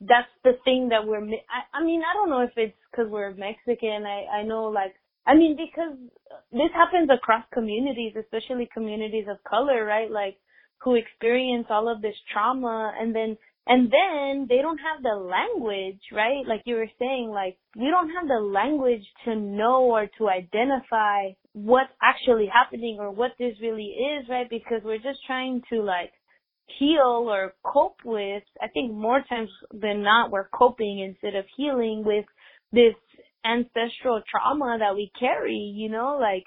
[0.00, 1.22] that's the thing that we're.
[1.22, 4.04] I, I mean, I don't know if it's because we're Mexican.
[4.04, 4.94] I I know like
[5.26, 5.96] I mean because
[6.52, 10.10] this happens across communities, especially communities of color, right?
[10.10, 10.36] Like
[10.78, 13.36] who experience all of this trauma and then
[13.68, 16.46] And then they don't have the language, right?
[16.46, 21.30] Like you were saying, like we don't have the language to know or to identify
[21.52, 24.48] what's actually happening or what this really is, right?
[24.48, 26.12] Because we're just trying to like
[26.78, 32.04] heal or cope with, I think more times than not, we're coping instead of healing
[32.04, 32.24] with
[32.72, 32.94] this
[33.44, 36.44] ancestral trauma that we carry, you know, like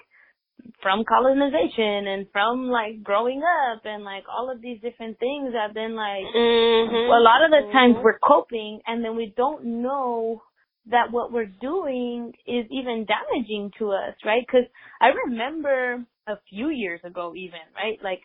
[0.82, 5.74] from colonization and from like growing up and like all of these different things have
[5.74, 7.10] been like Mm-hmm.
[7.12, 8.02] a lot of the times Mhm.
[8.02, 10.42] we're coping and then we don't know
[10.86, 14.46] that what we're doing is even damaging to us, right?
[14.48, 14.64] Cuz
[15.00, 17.98] I remember a few years ago even, right?
[18.02, 18.22] Like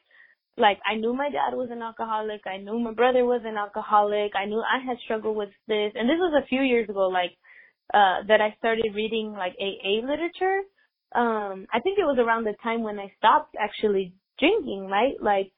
[0.57, 4.35] like I knew my dad was an alcoholic, I knew my brother was an alcoholic,
[4.35, 7.33] I knew I had struggled with this and this was a few years ago like
[7.93, 10.61] uh that I started reading like AA literature
[11.13, 15.15] um I think it was around the time when I stopped actually drinking, right?
[15.21, 15.51] Like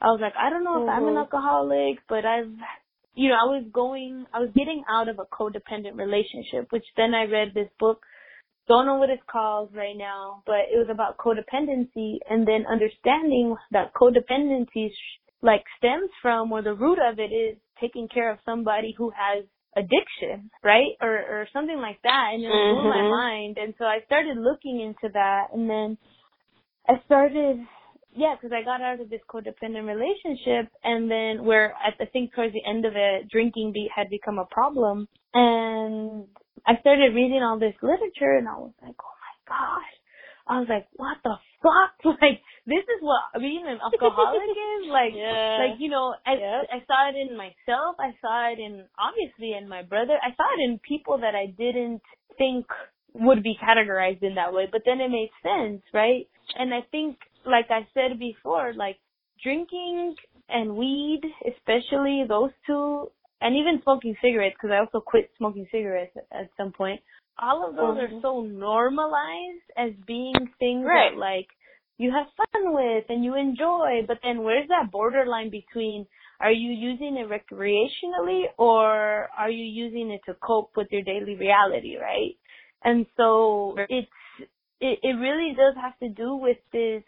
[0.00, 1.18] I was like, I don't know if I'm an Mhm.
[1.18, 2.52] alcoholic, but I've
[3.14, 7.14] you know, I was going I was getting out of a codependent relationship, which then
[7.14, 8.04] I read this book
[8.66, 13.56] don't know what it's called right now, but it was about codependency and then understanding
[13.72, 18.38] that codependency sh- like stems from or the root of it is taking care of
[18.44, 19.44] somebody who has
[19.76, 20.92] addiction, right?
[21.00, 23.10] Or or something like that and it blew my Mhm.
[23.10, 25.98] mind and so I started looking into that and then
[26.88, 27.66] I started
[28.16, 32.32] yeah, because I got out of this codependent relationship, and then where at I think
[32.32, 36.26] towards the end of it, drinking be, had become a problem, and
[36.66, 39.94] I started reading all this literature, and I was like, oh my gosh,
[40.46, 41.96] I was like, what the fuck?
[42.20, 45.12] Like this is what being an alcoholic is like.
[45.16, 45.58] Yeah.
[45.60, 46.68] Like you know, I Yep.
[46.70, 47.96] I saw it in myself.
[47.98, 50.16] I saw it in obviously in my brother.
[50.20, 52.02] I saw it in people that I didn't
[52.36, 52.66] think
[53.14, 54.66] would be categorized in that way.
[54.70, 56.26] But then it made sense, right?
[56.58, 57.16] And I think,
[57.46, 58.98] like I said before, like
[59.42, 60.16] drinking
[60.48, 66.12] and weed, especially those two, and even smoking cigarettes, because I also quit smoking cigarettes
[66.16, 67.00] at, at some point.
[67.38, 68.18] All of those Mhm.
[68.18, 71.12] are so normalized as being things Right.
[71.12, 71.48] that like
[71.98, 76.06] you have fun with and you enjoy, but then where's that borderline between
[76.40, 81.36] are you using it recreationally or are you using it to cope with your daily
[81.36, 82.36] reality, right?
[82.82, 84.08] And so it's
[84.80, 87.02] it, it really does have to do with this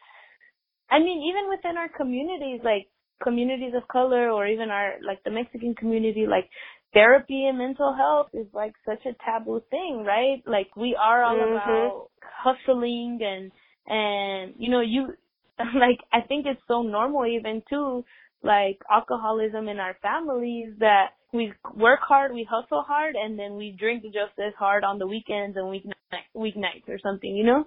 [0.91, 2.89] I mean, even within our communities, like
[3.23, 6.49] communities of color or even our like the Mexican community, like
[6.97, 10.43] therapy and mental health is like such a taboo thing, right?
[10.47, 11.57] Like we are all Mhm.
[11.59, 13.53] about hustling and
[13.87, 15.15] and you know, you
[15.85, 18.05] like I think it's so normal even too,
[18.43, 23.73] like alcoholism in our families that we work hard, we hustle hard, and then we
[23.73, 27.67] drink just as hard on the weekends and weeknight weeknights or something, you know?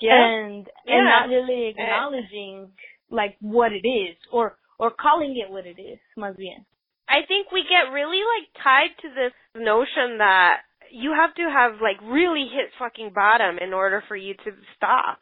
[0.00, 0.14] Yeah.
[0.14, 0.94] And Yeah.
[0.96, 2.72] and not really acknowledging
[3.10, 6.64] like what it is or or calling it what it is, más bien.
[7.08, 11.80] I think we get really like tied to this notion that you have to have
[11.80, 15.20] like really hit fucking bottom in order for you to stop.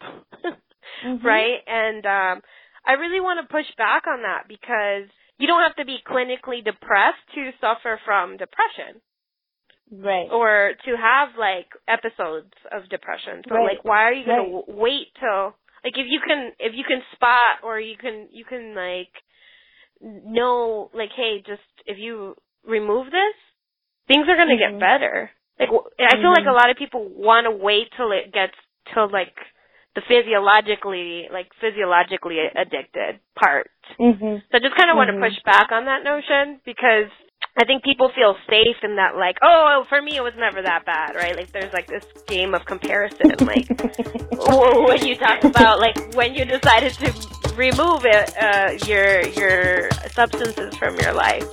[1.04, 1.24] Mhm.
[1.24, 1.60] Right?
[1.66, 2.42] And um
[2.84, 5.08] I really want to push back on that because
[5.38, 9.00] you don't have to be clinically depressed to suffer from depression
[9.92, 10.28] Right.
[10.30, 13.42] or to have like episodes of depression.
[13.48, 13.76] So Right.
[13.76, 14.64] like why are you going Right.
[14.66, 15.54] to wait till
[15.84, 19.12] like if you can if you can spot or you can you can like
[20.00, 22.34] know like hey just if you
[22.64, 23.34] remove this
[24.08, 24.72] things are going to Mhm.
[24.72, 25.30] get better.
[25.58, 25.68] Like
[26.00, 26.50] I feel like Mhm.
[26.50, 28.54] a lot of people want to wait till it gets
[28.92, 29.36] till like
[29.94, 33.70] the physiologically like physiologically addicted part.
[33.98, 34.40] Mhm.
[34.50, 35.20] So I just kind of want to Mhm.
[35.22, 37.10] push back on that notion because
[37.56, 40.84] I think people feel safe in that, like, oh, for me it was never that
[40.84, 41.36] bad, right?
[41.36, 43.66] Like, there's like this game of comparison, like,
[44.88, 50.74] when you talk about like when you decided to remove it, uh, your your substances
[50.76, 51.44] from your life.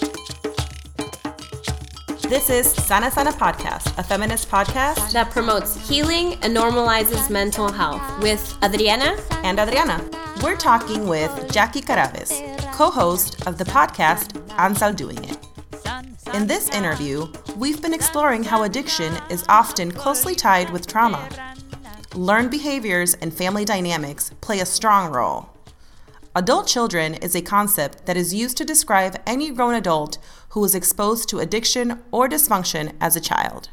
[2.34, 8.06] This is Sana Sana Podcast, a feminist podcast, that promotes healing and normalizes mental health
[8.22, 9.18] with Adriana.
[9.44, 9.98] and Adriana.
[10.42, 12.32] We're talking with Jackie Carabes,
[12.72, 14.28] co host of the podcast
[14.66, 15.38] Anzal Doing It.
[16.34, 17.28] In this interview,
[17.58, 21.24] we've been exploring how addiction is often closely tied with trauma.
[22.16, 25.57] Learned behaviors and family dynamics play a strong role.
[26.38, 30.20] Adult children is a concept that is used to describe any grown adult
[30.50, 33.70] who was exposed to addiction or dysfunction as a child.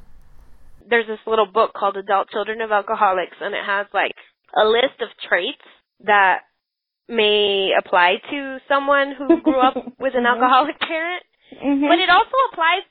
[0.88, 4.16] There's this little book called Adult Children of Alcoholics, and it has like
[4.56, 5.60] a list of traits
[6.06, 6.38] that
[7.06, 10.32] may apply to someone who grew up with an Mhm.
[10.32, 11.22] alcoholic parent.
[11.60, 11.86] Mhm.
[11.86, 12.84] But it also applies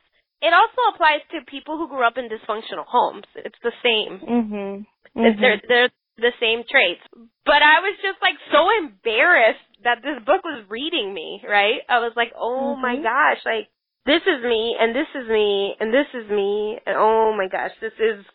[0.43, 3.25] it also applies to people who grew up in dysfunctional homes.
[3.33, 4.19] It's the same.
[4.19, 4.85] Mhm.
[5.15, 5.67] They're Mhm.
[5.67, 7.01] they're the same traits.
[7.45, 11.81] But I was just like so embarrassed that this book was reading me, right?
[11.89, 13.03] I was like, "Oh my Mhm.
[13.03, 13.69] gosh, like
[14.05, 17.71] this is me and this is me and this is me and oh my gosh,
[17.81, 18.25] this is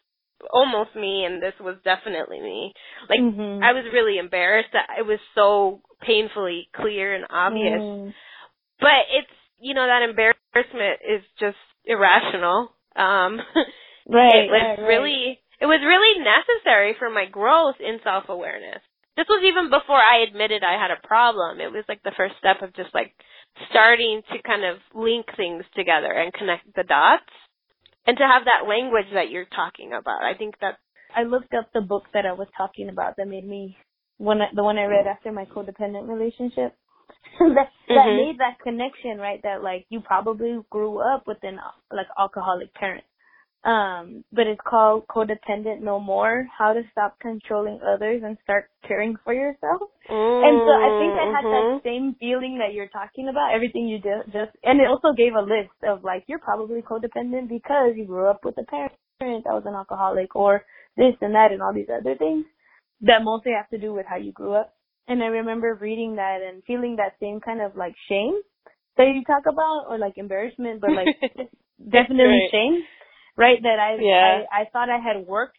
[0.50, 2.72] almost me and this was definitely me.
[3.08, 3.62] Like Mhm.
[3.62, 7.82] I was really embarrassed that it was so painfully clear and obvious.
[7.82, 8.14] Mm.
[8.80, 12.72] But it's you know that embarrassment is just irrational.
[12.96, 13.40] Um
[14.06, 14.44] Right.
[14.46, 15.38] it was right, right.
[15.60, 18.82] It was really necessary for my growth in self-awareness.
[19.16, 21.60] This was even before I admitted I had a problem.
[21.60, 23.12] It was like the first step of just like
[23.70, 27.26] starting to kind of link things together and connect the dots
[28.06, 30.22] and to have that language that you're talking about.
[30.22, 30.78] I think that
[31.14, 33.76] I looked up the book that I was talking about that made me
[34.18, 36.74] one the one I read after my codependent relationship.
[37.40, 38.16] that that Mhm.
[38.16, 39.40] made that connection, right?
[39.42, 41.58] That like you probably grew up with an
[41.90, 43.04] like alcoholic parent.
[43.64, 49.16] Um, but it's called Codependent No More: How to Stop Controlling Others and Start Caring
[49.24, 49.82] for Yourself.
[50.08, 51.82] And so I think I had that Mhm.
[51.82, 55.74] same feeling that you're talking about, everything you just, and it also gave a list
[55.82, 59.74] of like, you're probably codependent because you grew up with a parent that was an
[59.74, 60.64] alcoholic or
[60.96, 62.46] this and that and all these other things
[63.00, 64.74] that mostly have to do with how you grew up.
[65.08, 68.40] And I remember reading that and feeling that same kind of like shame
[68.96, 71.06] that you talk about or like embarrassment, but like
[71.90, 72.50] definitely Right.
[72.50, 72.82] shame,
[73.38, 73.62] right?
[73.62, 74.42] That I, Yeah.
[74.52, 75.56] I, I thought I had worked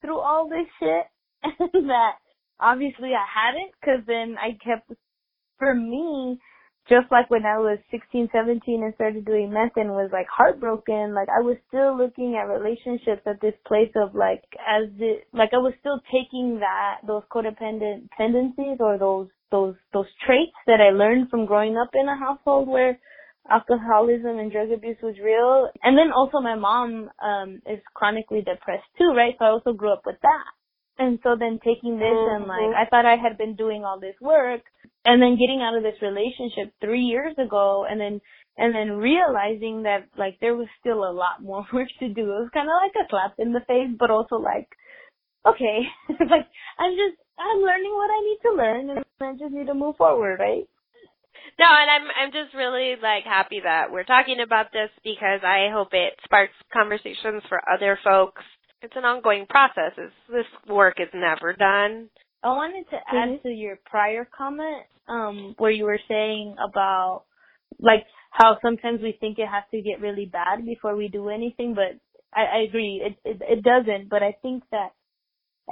[0.00, 1.06] through all this shit
[1.72, 2.12] and that
[2.60, 4.92] obviously I hadn't because then I kept,
[5.58, 6.38] for me,
[6.88, 11.14] just like when I was 16, 17 and started doing meth and was like heartbroken,
[11.14, 15.50] like I was still looking at relationships at this place of like, as it, like
[15.54, 20.90] I was still taking that, those codependent tendencies or those, those, those traits that I
[20.90, 22.98] learned from growing up in a household where
[23.50, 25.68] alcoholism and drug abuse was real.
[25.82, 29.34] And then also my mom, um, is chronically depressed too, right?
[29.38, 30.46] So I also grew up with that.
[30.98, 32.76] And so then taking this and like.
[32.76, 34.60] I thought I had been doing all this work
[35.04, 38.20] and then getting out of this relationship three years ago and then,
[38.56, 42.22] and then realizing that like there was still a lot more work to do.
[42.22, 44.68] It was kind of like a slap in the face, but also like,
[45.46, 46.46] okay, like
[46.78, 49.96] I'm just, I'm learning what I need to learn and I just need to move
[49.96, 50.68] forward, right?
[51.58, 55.68] No, and I'm I'm just really like happy that we're talking about this because I
[55.72, 58.42] hope it sparks conversations for other folks.
[58.82, 59.92] It's an ongoing process.
[59.96, 62.08] It's, this work is never done.
[62.42, 67.24] I wanted to add to your prior comment, um, where you were saying about
[67.78, 71.74] like how sometimes we think it has to get really bad before we do anything,
[71.74, 72.00] but
[72.34, 74.08] I, I agree, it, it it doesn't.
[74.08, 74.90] But I think that,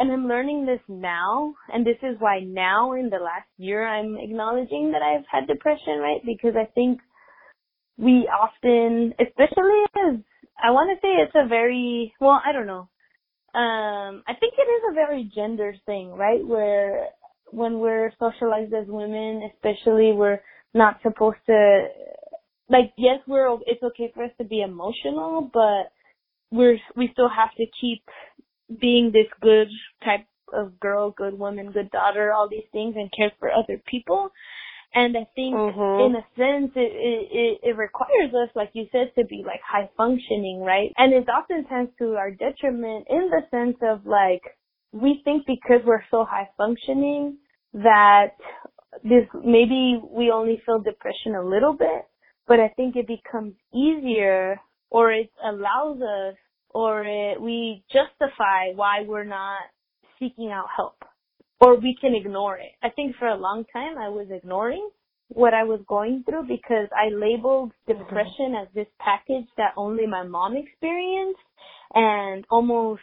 [0.00, 4.16] and I'm learning this now, and this is why now in the last year I'm
[4.18, 6.20] acknowledging that I've had depression, right?
[6.26, 7.00] Because I think
[7.98, 10.20] we often, especially as
[10.62, 12.88] I want to say it's a very well, I don't know
[13.54, 16.46] um I think it is a very gender thing, right?
[16.46, 17.08] Where
[17.50, 20.40] when we're socialized as women, especially we're
[20.72, 21.86] not supposed to
[22.68, 25.90] like yes, we're it's okay for us to be emotional, but
[26.52, 28.04] we're we still have to keep
[28.80, 29.68] being this good
[30.04, 34.30] type of girl, good woman, good daughter, all these things and care for other people.
[34.94, 36.06] And I think Mhm.
[36.06, 39.60] in a sense it, it it it requires us, like you said, to be like
[39.62, 40.92] high functioning, right?
[40.96, 44.42] And it's oftentimes to our detriment in the sense of like
[44.92, 47.38] we think because we're so high functioning
[47.72, 48.34] that
[49.04, 52.06] this maybe we only feel depression a little bit,
[52.48, 54.60] but I think it becomes easier
[54.90, 56.34] or it allows us
[56.74, 59.60] or it, we justify why we're not
[60.18, 60.96] seeking out help
[61.60, 62.72] or we can ignore it.
[62.82, 64.88] I think for a long time I was ignoring
[65.28, 70.24] what I was going through because I labeled depression as this package that only my
[70.24, 71.40] mom experienced
[71.94, 73.02] and almost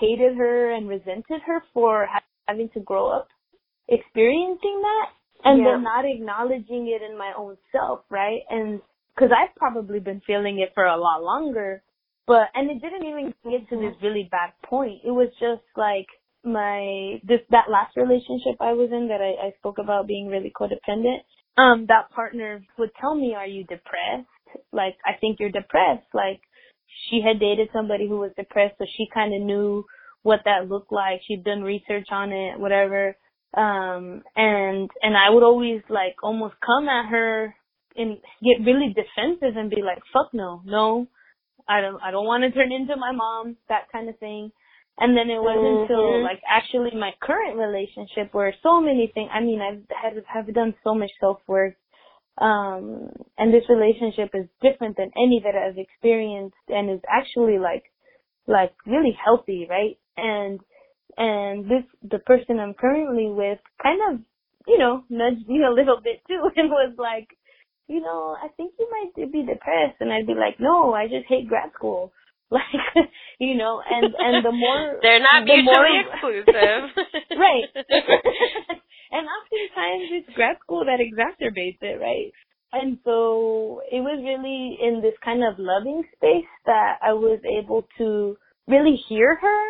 [0.00, 3.28] hated her and resented her for ha- having to grow up
[3.88, 5.10] experiencing that
[5.44, 5.72] and Yeah.
[5.72, 8.42] then not acknowledging it in my own self, right?
[8.50, 8.80] And
[9.14, 11.82] because I've probably been feeling it for a lot longer,
[12.26, 15.00] but and it didn't even get to this really bad point.
[15.04, 16.06] It was just like
[16.44, 20.52] my this that last relationship I was in that I, I spoke about being really
[20.54, 21.22] codependent.
[21.56, 24.28] Um, that partner would tell me, "Are you depressed?
[24.72, 26.40] Like, I think you're depressed." Like,
[27.08, 29.84] she had dated somebody who was depressed, so she kind of knew
[30.22, 31.20] what that looked like.
[31.26, 33.16] She'd done research on it, whatever.
[33.54, 37.54] Um, and and I would always like almost come at her
[37.96, 41.08] and get really defensive and be like, "Fuck no, no,
[41.68, 44.52] I don't, I don't want to turn into my mom," that kind of thing.
[44.98, 46.22] And then it wasn't until Mhm.
[46.22, 49.30] like actually my current relationship where so many things.
[49.32, 51.76] I mean, I've had have done so much self work,
[52.38, 57.84] um, and this relationship is different than any that I've experienced, and is actually like
[58.46, 59.98] like really healthy, right?
[60.16, 60.60] And
[61.16, 64.20] and this the person I'm currently with kind of
[64.66, 67.28] you know nudged me a little bit too, and was like,
[67.92, 70.00] you know, I think you might be depressed.
[70.00, 72.12] And I'd be like, no, I just hate grad school.
[72.52, 76.82] Like, you know, and, and the more, they're not the mutually more, exclusive.
[77.40, 77.64] right.
[79.10, 82.30] and oftentimes it's grad school that exacerbates it, right?
[82.74, 87.88] And so it was really in this kind of loving space that I was able
[87.96, 88.36] to
[88.68, 89.64] really hear her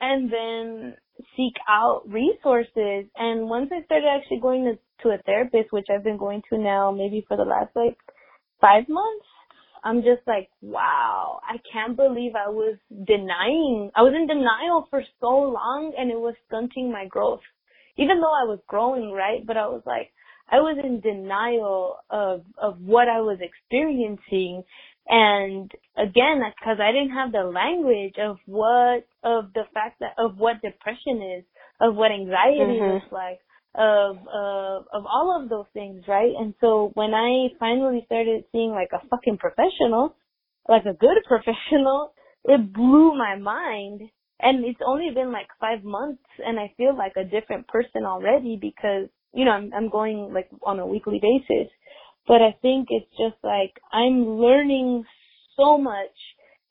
[0.00, 0.96] and then
[1.36, 3.06] seek out resources.
[3.16, 6.58] And once I started actually going to, to a therapist, which I've been going to
[6.58, 7.96] now maybe for the last like
[8.60, 9.26] five months,
[9.84, 12.76] I'm just like, wow, I can't believe I was
[13.06, 17.42] denying, I was in denial for so long and it was stunting my growth.
[17.96, 19.46] Even though I was growing, right?
[19.46, 20.10] But I was like,
[20.50, 24.64] I was in denial of, of what I was experiencing.
[25.06, 30.14] And again, that's because I didn't have the language of what, of the fact that,
[30.18, 31.44] of what depression is,
[31.80, 32.94] of what anxiety Mhm.
[32.94, 33.40] looks like,
[33.74, 36.32] of, of, of all of those things, right?
[36.38, 40.16] And so when I finally started seeing like a fucking professional,
[40.68, 42.12] like a good professional,
[42.44, 44.02] it blew my mind.
[44.40, 48.58] And it's only been like five months and I feel like a different person already
[48.60, 51.70] because, you know, I'm, I'm going like on a weekly basis.
[52.26, 55.04] But I think it's just like I'm learning
[55.56, 56.16] so much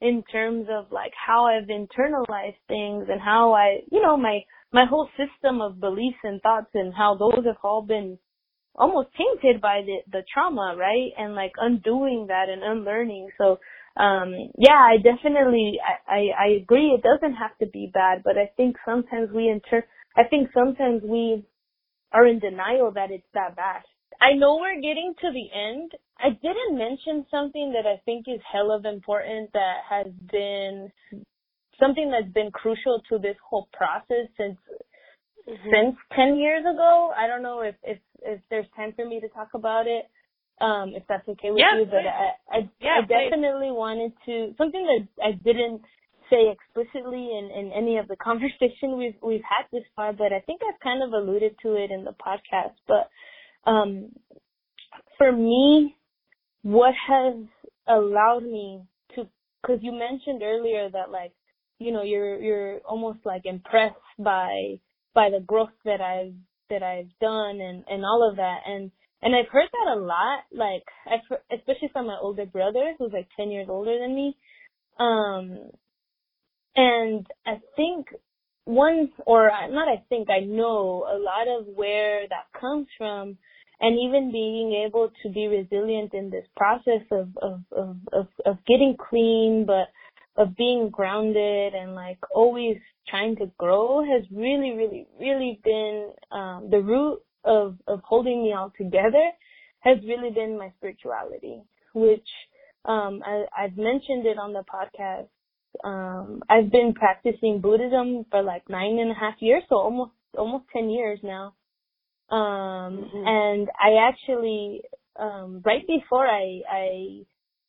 [0.02, 4.42] in terms of like how I've internalized things and how I, you know, my,
[4.74, 8.18] my whole system of beliefs and thoughts and how those have all been
[8.76, 11.12] almost tainted by the, the trauma, right?
[11.18, 13.30] And like undoing that and unlearning.
[13.38, 13.60] So,
[14.02, 18.38] um, yeah, I definitely, I, I, I agree it doesn't have to be bad, but
[18.38, 19.86] I think sometimes we inter,
[20.18, 21.46] I think sometimes we
[22.12, 23.82] are in denial that it's that bad.
[24.22, 25.92] I know we're getting to the end.
[26.20, 30.92] I didn't mention something that I think is hell of important that has been
[31.80, 34.58] something that's been crucial to this whole process since
[35.48, 35.72] Mhm.
[35.72, 37.14] since 10 years ago.
[37.16, 40.06] I don't know if if if there's time for me to talk about it.
[40.62, 42.06] Um if that's okay with Yeah, you, but.
[42.06, 43.30] I I, Yeah, I please.
[43.32, 45.82] definitely wanted to something that I didn't
[46.30, 50.40] say explicitly in in any of the conversation we've we've had this far, but I
[50.42, 53.10] think I've kind of alluded to it in the podcast, but
[53.70, 54.14] um
[55.18, 55.96] for me
[56.64, 57.36] what has
[57.88, 58.84] allowed me
[59.16, 59.28] to
[59.66, 61.34] cuz you mentioned earlier that like
[61.84, 64.80] you know you're you're almost like impressed by
[65.14, 66.36] by the growth that I've
[66.70, 68.60] that I've done and and all of that.
[68.66, 72.94] And and I've heard that a lot like I've heard, especially from my older brother
[72.98, 74.36] who's like 10 years older than me.
[75.00, 75.70] Um
[76.76, 78.08] and I think
[78.66, 83.38] one or not I think I know a lot of where that comes from.
[83.80, 88.58] And even being able to be resilient in this process of of of of, of
[88.66, 89.90] getting clean but
[90.36, 92.78] of being grounded and like always
[93.08, 98.54] trying to grow has really really really been um the root of of holding me
[98.54, 99.30] all together
[99.80, 101.62] has really been my spirituality
[101.94, 102.28] which
[102.86, 105.28] um I I've mentioned it on the podcast
[105.84, 110.66] um I've been practicing Buddhism for like nine and a half years so almost almost
[110.74, 111.54] ten years now
[112.30, 113.28] um Mhm.
[113.28, 114.82] and I actually
[115.16, 117.26] um right before I I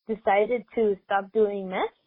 [0.08, 1.98] decided to stop doing meth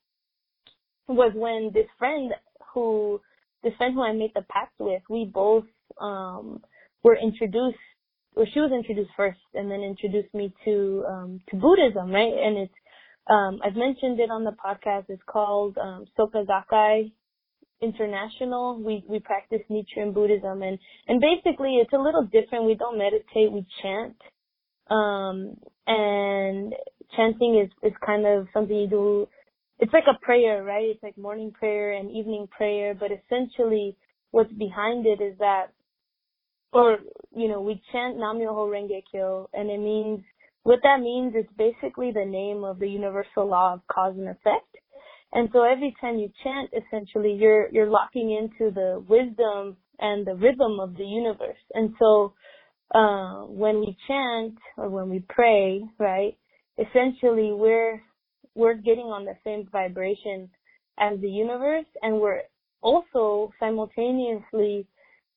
[1.07, 2.33] was when this friend
[2.73, 3.21] who
[3.63, 5.65] this friend who I made the pact with, we both
[6.01, 6.61] um
[7.03, 7.77] were introduced
[8.35, 12.33] or she was introduced first and then introduced me to um to Buddhism, right?
[12.33, 12.73] And it's
[13.29, 17.11] um I've mentioned it on the podcast, it's called um Soka Gakkai
[17.81, 18.81] International.
[18.81, 20.77] We we practice Nichiren Buddhism and
[21.07, 22.65] and basically it's a little different.
[22.65, 24.17] We don't meditate, we chant.
[24.89, 26.73] Um and
[27.15, 29.27] chanting is is kind of something you do
[29.79, 30.85] it's like a prayer, right?
[30.85, 33.95] It's like morning prayer and evening prayer, but essentially
[34.31, 35.67] what's behind it is that,
[36.73, 36.97] or,
[37.35, 40.21] you know, we chant Nam Myoho Renge Kyo, and it means,
[40.63, 44.67] what that means is basically the name of the universal law of cause and effect.
[45.31, 50.35] And so every time you chant, essentially, you're, you're locking into the wisdom and the
[50.35, 51.57] rhythm of the universe.
[51.73, 52.33] And so,
[52.93, 56.37] uh, when we chant or when we pray, right,
[56.77, 58.01] essentially we're
[58.57, 60.49] we're getting on the same vibration
[60.99, 62.41] as the universe and we're
[62.81, 64.87] also simultaneously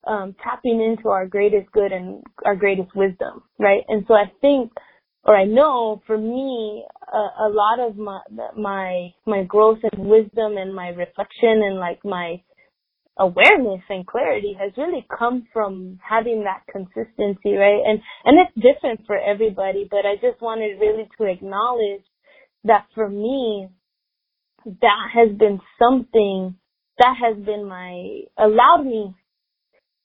[0.07, 3.83] um, tapping into our greatest good and our greatest wisdom, right?
[3.87, 4.71] And so I think,
[5.23, 8.19] or I know for me, a, a lot of my,
[8.57, 12.41] my, my growth and wisdom and my reflection and like my
[13.19, 17.81] awareness and clarity has really come from having that consistency, right?
[17.85, 22.03] And, and it's different for everybody, but I just wanted really to acknowledge
[22.63, 23.69] that for me,
[24.65, 26.55] that has been something
[26.99, 29.15] that has been my, allowed me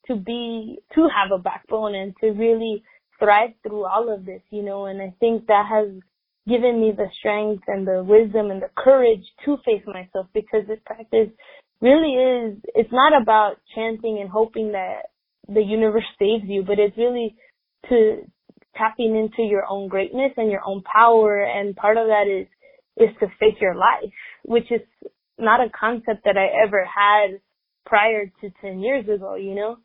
[0.07, 2.83] to be, to have a backbone and to really
[3.19, 5.89] thrive through all of this, you know, and I think that has
[6.49, 10.79] given me the strength and the wisdom and the courage to face myself because this
[10.87, 11.29] practice
[11.81, 15.07] really is, it's not about chanting and hoping that
[15.49, 17.37] the universe saves you, but it's really
[17.89, 18.23] to
[18.77, 21.43] tapping into your own greatness and your own power.
[21.45, 22.47] And part of that is,
[22.97, 24.13] is to face your life,
[24.45, 24.81] which is
[25.39, 27.41] not a concept that I ever had
[27.85, 29.77] prior to 10 years ago, you know?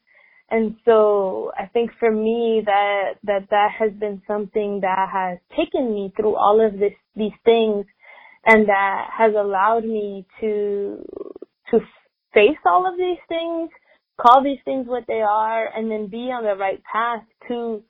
[0.49, 5.93] And so I think for me that, that that has been something that has taken
[5.93, 7.85] me through all of this, these things
[8.45, 11.03] and that has allowed me to,
[11.69, 11.79] to
[12.33, 13.69] face all of these things,
[14.19, 17.83] call these things what they are, and then be on the right path to,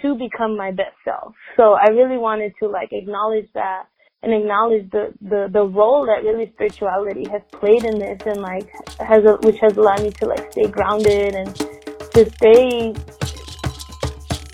[0.00, 1.34] to become my best self.
[1.56, 3.84] So I really wanted to like acknowledge that
[4.22, 8.70] and acknowledge the, the, the role that really spirituality has played in this and like
[9.00, 12.94] has, a, which has allowed me to like stay grounded and to stay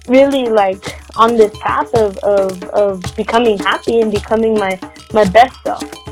[0.09, 0.83] really like
[1.17, 4.79] on this path of, of, of becoming happy and becoming my,
[5.13, 6.08] my best self.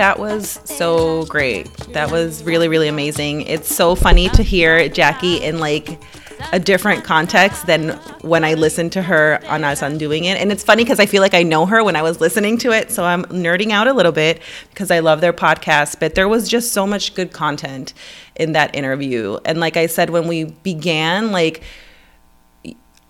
[0.00, 1.66] That was so great.
[1.92, 3.42] That was really, really amazing.
[3.42, 6.00] It's so funny to hear Jackie in like
[6.54, 7.90] a different context than
[8.22, 10.40] when I listened to her on Anzal doing it.
[10.40, 12.72] And it's funny because I feel like I know her when I was listening to
[12.72, 12.90] it.
[12.90, 14.40] So I'm nerding out a little bit
[14.70, 16.00] because I love their podcast.
[16.00, 17.92] But there was just so much good content
[18.36, 19.38] in that interview.
[19.44, 21.62] And like I said, when we began, like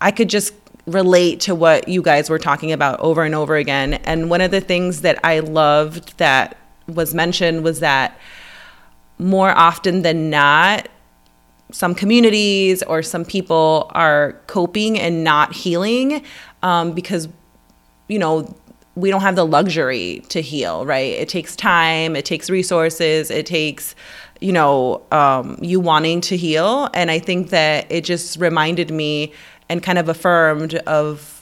[0.01, 0.55] I could just
[0.87, 3.95] relate to what you guys were talking about over and over again.
[3.95, 6.57] And one of the things that I loved that
[6.95, 8.19] was mentioned was that
[9.19, 10.89] more often than not,
[11.73, 16.25] some communities or some people are coping and not healing
[16.63, 17.29] um, because,
[18.09, 18.53] you know,
[18.97, 21.13] we don't have the luxury to heal, right?
[21.13, 23.95] It takes time, it takes resources, it takes,
[24.41, 26.89] you know, um, you wanting to heal.
[26.93, 29.33] And I think that it just reminded me
[29.69, 31.40] and kind of affirmed of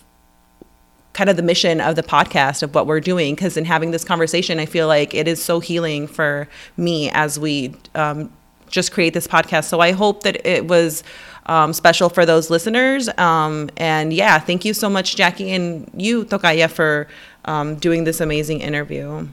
[1.18, 4.04] kind of the mission of the podcast of what we're doing because in having this
[4.04, 6.46] conversation i feel like it is so healing for
[6.76, 8.32] me as we um,
[8.68, 9.64] just create this podcast.
[9.64, 11.02] So i hope that it was
[11.46, 13.08] um, special for those listeners.
[13.18, 17.08] Um, and yeah thank you so much jackie and you Tokaya, for
[17.46, 19.26] um, doing this amazing interview.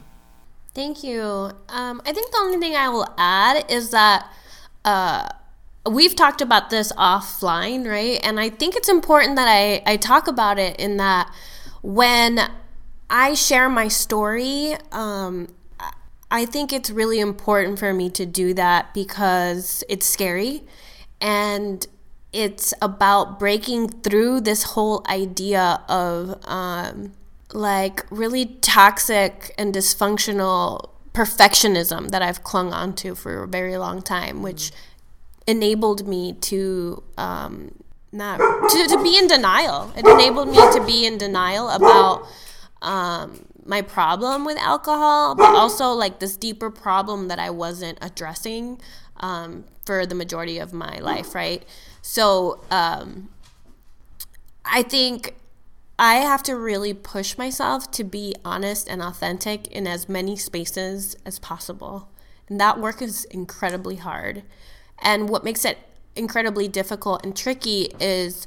[0.74, 1.22] Thank you.
[1.68, 4.28] Um, i think the only thing i will add is that
[4.84, 5.28] uh,
[5.88, 8.18] we've talked about this offline right?
[8.24, 11.32] And i think it's important that i, I talk about it in that
[11.86, 12.40] when
[13.08, 15.46] I share my story, um,
[16.32, 20.64] I think it's really important for me to do that because it's scary
[21.20, 21.86] and
[22.32, 27.12] it's about breaking through this whole idea of um,
[27.52, 34.42] like really toxic and dysfunctional perfectionism that I've clung onto for a very long time,
[34.42, 34.72] which
[35.46, 37.70] enabled me to um,
[38.12, 39.92] not to, to be in denial.
[39.96, 42.26] It enabled me to be in denial about
[42.82, 48.80] um, my problem with alcohol, but also like this deeper problem that I wasn't addressing
[49.18, 51.64] um, for the majority of my life, right?
[52.02, 53.28] So um,
[54.64, 55.34] I think
[55.98, 61.16] I have to really push myself to be honest and authentic in as many spaces
[61.24, 62.08] as possible.
[62.48, 64.42] And that work is incredibly hard.
[64.98, 65.78] And what makes it
[66.16, 68.46] incredibly difficult and tricky is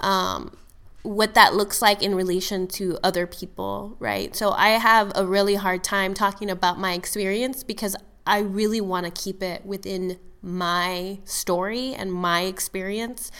[0.00, 0.56] um,
[1.02, 4.34] what that looks like in relation to other people, right?
[4.34, 7.94] So I have a really hard time talking about my experience because
[8.26, 13.30] I really want to keep it within my story and my experience.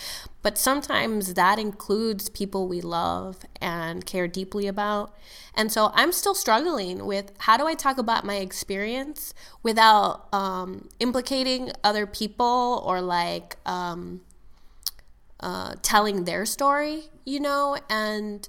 [0.44, 5.16] But sometimes that includes people we love and care deeply about.
[5.54, 9.32] And so I'm still struggling with how do I talk about my experience
[9.62, 14.20] without um, implicating other people or like um,
[15.40, 17.78] uh, telling their story, you know?
[17.88, 18.46] And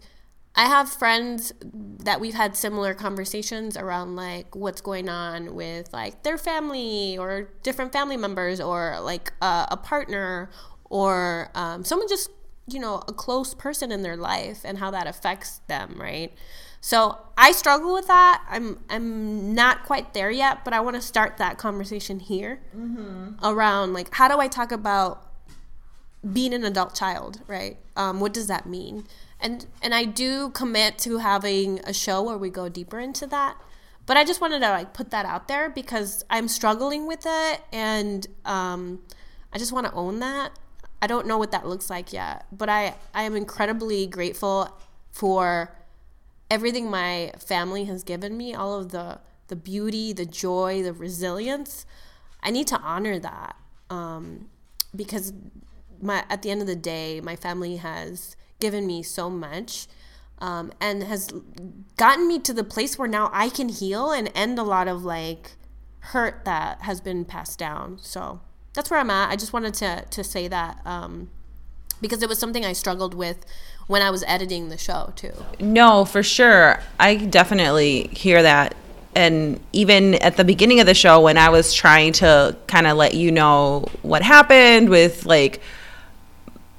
[0.54, 6.24] I have friends that we've had similar conversations around like what's going on with like
[6.24, 10.50] their family or different family members or like uh, a partner
[10.90, 12.30] or um, someone just
[12.68, 16.34] you know a close person in their life and how that affects them right
[16.82, 21.02] so i struggle with that i'm i'm not quite there yet but i want to
[21.02, 23.34] start that conversation here mm-hmm.
[23.44, 25.32] around like how do i talk about
[26.34, 29.06] being an adult child right um, what does that mean
[29.40, 33.58] and and I do commit to having a show where we go deeper into that.
[34.06, 37.62] But I just wanted to like put that out there because I'm struggling with it,
[37.72, 39.02] and um,
[39.52, 40.52] I just want to own that.
[41.06, 44.76] I don't know what that looks like yet, but I I am incredibly grateful
[45.12, 45.78] for
[46.50, 51.86] everything my family has given me, all of the the beauty, the joy, the resilience.
[52.42, 53.56] I need to honor that
[53.92, 54.50] um,
[54.96, 55.32] because
[56.02, 59.86] my at the end of the day, my family has given me so much
[60.40, 61.30] um, and has
[61.98, 65.06] gotten me to the place where now I can heal and end a lot of
[65.06, 65.52] like
[66.00, 68.00] hurt that has been passed down.
[68.02, 68.42] So
[68.76, 69.30] that's where I'm at.
[69.30, 71.30] I just wanted to to say that um,
[72.02, 73.46] because it was something I struggled with
[73.88, 75.34] when I was editing the show too.
[75.60, 76.80] No, for sure.
[77.00, 78.76] I definitely hear that.
[79.16, 82.98] And even at the beginning of the show, when I was trying to kind of
[82.98, 85.62] let you know what happened with like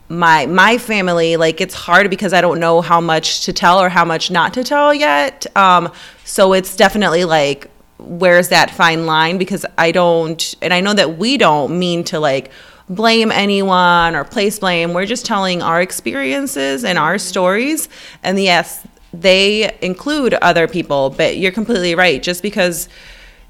[0.09, 3.89] my my family like it's hard because i don't know how much to tell or
[3.89, 5.93] how much not to tell yet um
[6.25, 7.69] so it's definitely like
[7.99, 9.39] where's that fine line?
[9.39, 12.51] Because i don't and i know that we don't mean to like
[12.89, 14.93] blame anyone or place blame.
[14.93, 17.89] We're just telling our experiences and our stories.
[18.23, 22.23] And yes they include other people but you're completely right.
[22.23, 22.89] Just because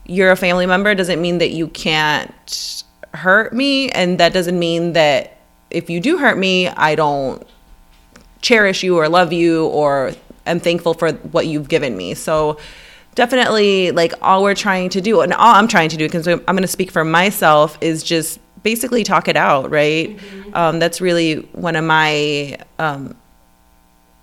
[0.07, 2.85] you're a family member doesn't mean that you can't
[3.15, 3.91] hurt me.
[3.91, 5.39] And that doesn't mean that
[5.71, 7.45] if you do hurt me, I don't
[8.41, 10.13] cherish you or love you or
[10.47, 12.15] am thankful for what you've given me.
[12.15, 12.59] So
[13.17, 16.45] definitely like all we're trying to do and all I'm trying to do because I'm
[16.45, 20.17] going to speak for myself is just basically talk it out, right?
[20.17, 20.55] Mm-hmm.
[20.55, 23.17] Um, that's really one of my um,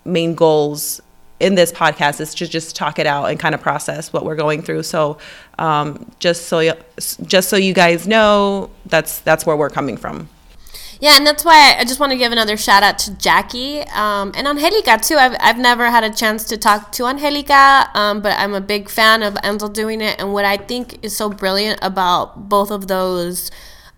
[0.04, 1.02] main goals
[1.40, 4.36] in this podcast is to just talk it out and kind of process what we're
[4.36, 4.84] going through.
[4.84, 5.18] So
[5.58, 6.74] um, just so you,
[7.26, 10.28] just so you guys know, that's that's where we're coming from.
[11.04, 14.32] Yeah, and that's why I just want to give another shout out to Jackie um,
[14.34, 15.16] and Angelica too.
[15.16, 18.88] I've, I've never had a chance to talk to Angelica, um, but I'm a big
[18.88, 20.18] fan of Anzal doing it.
[20.18, 23.50] And what I think is so brilliant about both of those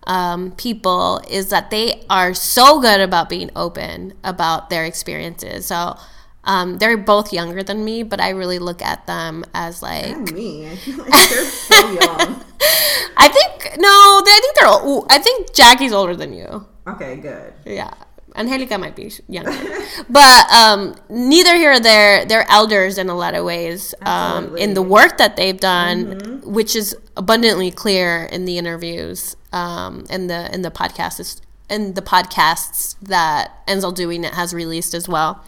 [0.05, 5.67] um, people is that they are so good about being open about their experiences.
[5.67, 5.97] So
[6.43, 10.67] um, they're both younger than me, but I really look at them as like me.
[10.71, 12.43] I feel like they're so young.
[13.15, 15.05] I think no, I think they're.
[15.09, 16.67] I think Jackie's older than you.
[16.87, 17.53] Okay, good.
[17.65, 17.93] Yeah.
[18.35, 19.51] Angelica might be younger,
[20.09, 22.23] but um, neither here or there.
[22.25, 26.53] They're elders in a lot of ways um, in the work that they've done, mm-hmm.
[26.53, 32.01] which is abundantly clear in the interviews um, and the in the podcasts in the
[32.01, 35.43] podcasts that Anzal doing it has released as well.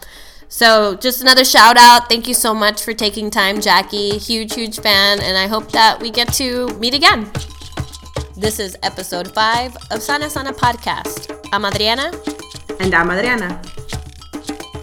[0.48, 2.08] So just another shout out.
[2.08, 4.18] Thank you so much for taking time, Jackie.
[4.18, 7.30] Huge, huge fan, and I hope that we get to meet again.
[8.40, 11.28] This is episode five of Sana Sana Podcast.
[11.52, 12.10] I'm Adriana.
[12.80, 13.60] And I'm Adriana.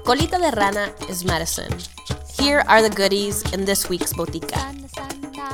[0.06, 1.74] Colita de Rana is medicine.
[2.38, 4.62] Here are the goodies in this week's Botica.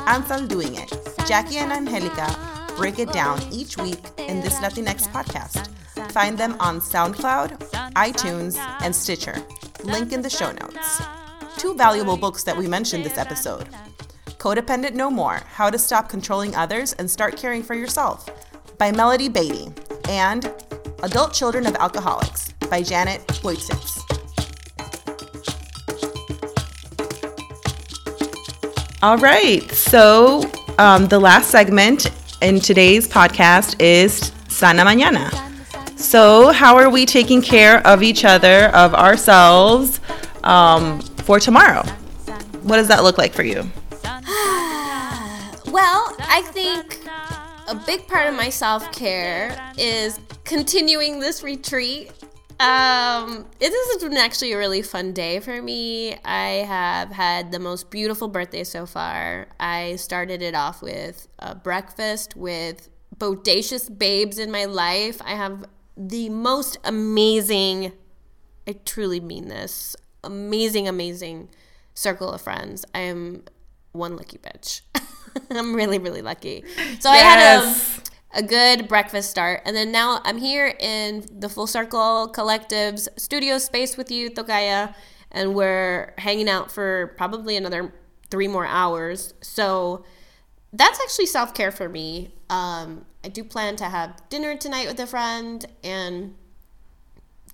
[0.05, 0.91] Anzal doing it.
[1.25, 2.27] Jackie and Angelica
[2.75, 5.69] break it down each week in this Latinx podcast.
[6.11, 7.57] Find them on SoundCloud,
[7.93, 9.41] iTunes, and Stitcher.
[9.85, 11.01] Link in the show notes.
[11.55, 13.69] Two valuable books that we mentioned this episode
[14.43, 18.29] Codependent No More How to Stop Controlling Others and Start Caring for Yourself
[18.77, 19.71] by Melody Beattie,
[20.09, 20.51] and
[21.01, 24.01] Adult Children of Alcoholics by Janet Woititz.
[29.01, 30.43] All right, so
[30.77, 35.31] um, the last segment in today's podcast is Sana Mañana.
[35.97, 40.01] So, how are we taking care of each other, of ourselves
[40.43, 41.83] um, for tomorrow?
[42.63, 43.71] What does that look like for you?
[46.25, 46.99] I think
[47.67, 52.11] a big part of my self care is continuing this retreat.
[52.59, 56.15] Um, it has been actually a really fun day for me.
[56.23, 59.47] I have had the most beautiful birthday so far.
[59.59, 65.21] I started it off with a breakfast with bodacious babes in my life.
[65.25, 65.65] I have
[65.97, 67.91] the most amazing,
[68.67, 71.49] I truly mean this, amazing, amazing
[71.93, 72.85] circle of friends.
[72.93, 73.43] I am
[73.91, 74.81] one lucky bitch.
[75.49, 76.63] I'm really, really lucky.
[76.99, 77.13] So yes.
[77.13, 79.61] I had a, a good breakfast start.
[79.65, 84.93] And then now I'm here in the Full Circle Collective's studio space with you, Tokaya,
[85.31, 87.93] and we're hanging out for probably another
[88.29, 89.33] three more hours.
[89.41, 90.05] So
[90.71, 92.33] that's actually self care for me.
[92.49, 96.35] Um, I do plan to have dinner tonight with a friend and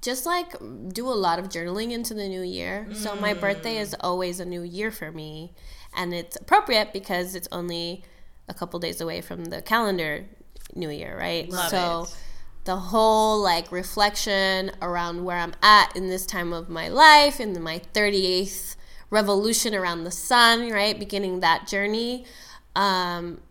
[0.01, 0.55] just like
[0.93, 2.87] do a lot of journaling into the new year.
[2.89, 2.95] Mm.
[2.95, 5.53] So my birthday is always a new year for me
[5.99, 8.03] and it's appropriate because it's only
[8.47, 10.25] a couple days away from the calendar
[10.73, 11.49] new year, right?
[11.49, 12.17] Love so it.
[12.63, 17.61] the whole like reflection around where I'm at in this time of my life, in
[17.61, 18.77] my 38th
[19.09, 20.97] revolution around the sun, right?
[20.97, 22.25] Beginning that journey.
[22.77, 23.41] Um,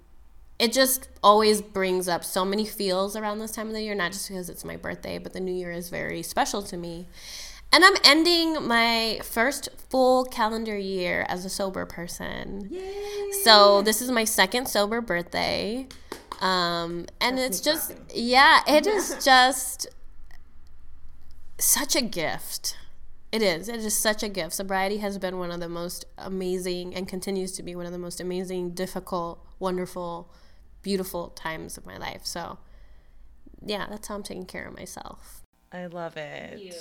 [0.58, 4.12] it just always brings up so many feels around this time of the year, not
[4.12, 7.06] just because it's my birthday, but the new year is very special to me.
[7.72, 12.70] And I'm ending my first full calendar year as a sober person.
[13.44, 15.86] So this is my second sober birthday.
[16.40, 19.86] Um, and it's just, yeah, it is just
[21.58, 22.76] such a gift.
[23.30, 23.68] It is.
[23.68, 24.54] It is such a gift.
[24.54, 27.98] Sobriety has been one of the most amazing and continues to be one of the
[27.98, 30.32] most amazing, difficult, wonderful,
[30.82, 32.22] beautiful times of my life.
[32.24, 32.58] So,
[33.62, 35.42] yeah, that's how I'm taking care of myself.
[35.70, 36.74] I love it.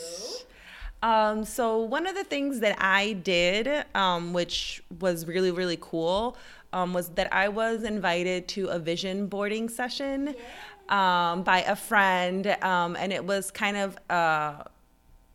[1.03, 6.37] Um, so one of the things that I did, um, which was really really cool,
[6.73, 10.35] um, was that I was invited to a vision boarding session
[10.89, 13.97] um, by a friend, um, and it was kind of.
[14.09, 14.63] Uh,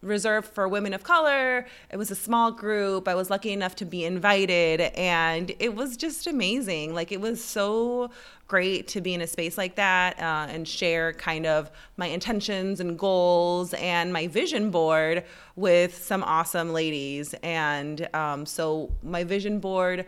[0.02, 1.64] reserved for women of color.
[1.90, 3.06] It was a small group.
[3.06, 6.94] I was lucky enough to be invited, and it was just amazing.
[6.94, 8.10] Like, it was so
[8.48, 12.80] great to be in a space like that uh, and share kind of my intentions
[12.80, 15.24] and goals and my vision board
[15.56, 17.34] with some awesome ladies.
[17.42, 20.04] And um, so, my vision board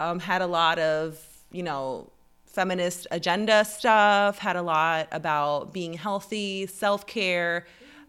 [0.00, 1.20] um, had a lot of,
[1.52, 2.10] you know,
[2.46, 7.66] feminist agenda stuff, had a lot about being healthy, self care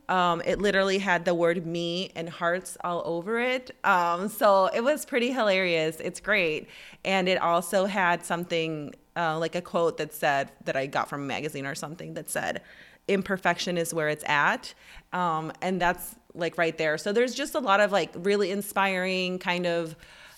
[0.09, 3.75] um, it literally had the word me and hearts all over it.
[3.83, 5.99] Um, so it was pretty hilarious.
[5.99, 6.69] It's great.
[7.03, 11.23] And it also had something uh, like a quote that said, that I got from
[11.23, 12.61] a magazine or something that said,
[13.07, 14.73] imperfection is where it's at.
[15.11, 16.97] Um, and that's like right there.
[16.97, 19.95] So there's just a lot of like really inspiring kind of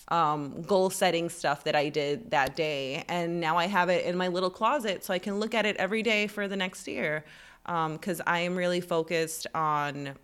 [0.08, 3.04] um, goal setting stuff that I did that day.
[3.08, 5.76] And now I have it in my little closet so I can look at it
[5.76, 7.24] every day for the next year
[7.64, 10.14] because um, I am really focused on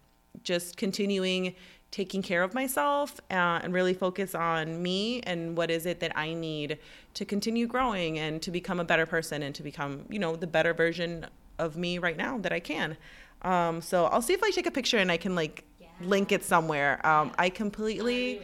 [0.43, 1.55] just continuing
[1.91, 6.17] taking care of myself uh, and really focus on me and what is it that
[6.17, 6.79] I need
[7.15, 10.47] to continue growing and to become a better person and to become, you know, the
[10.47, 11.27] better version
[11.59, 12.97] of me right now that I can.
[13.43, 15.89] Um, so I'll see if I take a picture and I can like yeah.
[16.01, 17.05] link it somewhere.
[17.07, 18.43] Um, I completely.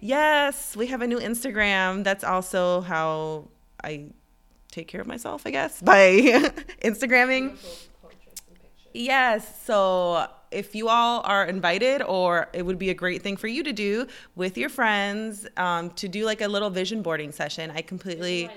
[0.00, 2.04] Yes, we have a new Instagram.
[2.04, 3.48] That's also how
[3.82, 4.06] I
[4.70, 6.20] take care of myself, I guess, by
[6.82, 7.56] Instagramming.
[8.92, 9.64] Yes.
[9.64, 13.62] So if you all are invited, or it would be a great thing for you
[13.62, 17.70] to do with your friends um, to do like a little vision boarding session.
[17.70, 18.50] I completely.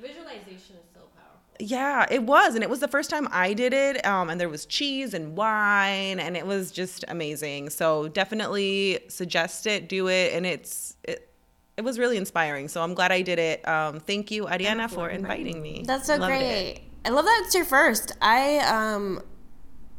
[0.00, 1.40] Visualization is so powerful.
[1.58, 2.54] Yeah, it was.
[2.54, 4.04] And it was the first time I did it.
[4.06, 7.70] Um, and there was cheese and wine, and it was just amazing.
[7.70, 10.32] So definitely suggest it, do it.
[10.34, 10.96] And it's.
[11.04, 11.28] It,
[11.74, 12.68] it was really inspiring.
[12.68, 13.66] So I'm glad I did it.
[13.66, 15.84] Um, thank you, Ariana, for inviting me.
[15.86, 16.72] That's so Loved great.
[16.74, 16.82] It.
[17.06, 18.12] I love that it's your first.
[18.20, 19.22] I um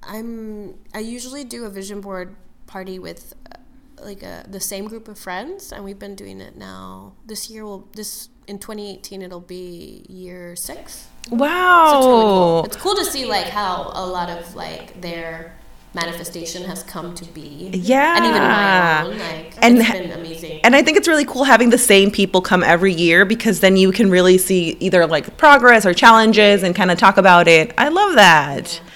[0.07, 2.35] I'm I usually do a vision board
[2.67, 3.57] party with uh,
[4.03, 7.63] like a the same group of friends and we've been doing it now this year
[7.65, 11.89] will this in 2018 it'll be year 6 wow.
[11.91, 12.63] So it's, really cool.
[12.65, 15.55] it's cool to see like how a lot of like their
[15.93, 17.69] manifestation has come to be.
[17.71, 18.17] Yeah.
[18.17, 20.59] And even my own like and, it's been amazing.
[20.63, 23.77] and i think it's really cool having the same people come every year because then
[23.77, 27.73] you can really see either like progress or challenges and kind of talk about it.
[27.77, 28.73] I love that.
[28.73, 28.89] Yeah.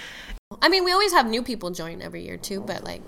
[0.61, 3.03] I mean, we always have new people join every year too, but like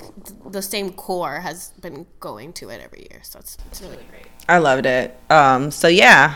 [0.45, 4.27] the same core has been going to it every year, so it's, it's really great.
[4.47, 5.17] I loved it.
[5.29, 6.35] Um, so yeah,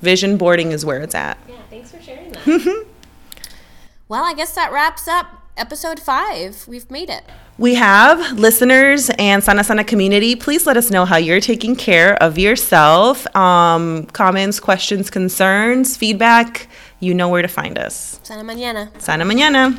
[0.00, 1.38] vision boarding is where it's at.
[1.48, 2.86] Yeah, thanks for sharing that.
[4.08, 5.26] well, I guess that wraps up
[5.56, 6.66] episode five.
[6.66, 7.22] We've made it.
[7.58, 10.34] We have listeners and Sana Sana community.
[10.34, 13.26] Please let us know how you're taking care of yourself.
[13.36, 16.68] Um, comments, questions, concerns, feedback.
[17.00, 18.18] You know where to find us.
[18.22, 18.88] Sana mañana.
[19.00, 19.78] Sana mañana.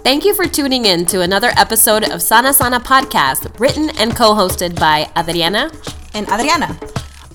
[0.00, 4.34] Thank you for tuning in to another episode of Sana Sana Podcast, written and co
[4.34, 5.70] hosted by Adriana
[6.14, 6.76] and Adriana.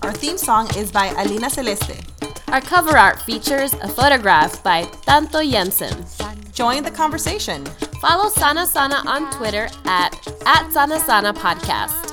[0.01, 2.01] Our theme song is by Alina Celeste.
[2.49, 6.05] Our cover art features a photograph by Tanto Jensen.
[6.51, 7.65] Join the conversation.
[8.01, 10.15] Follow Sana Sana on Twitter at,
[10.45, 12.06] at Sana Sana Podcast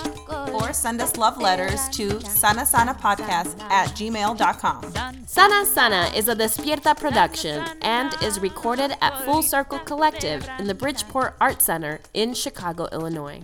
[0.55, 5.27] or send us love letters to sanasanapodcast at gmail.com.
[5.27, 10.75] Sana Sana is a Despierta production and is recorded at Full Circle Collective in the
[10.75, 13.43] Bridgeport Art Center in Chicago, Illinois.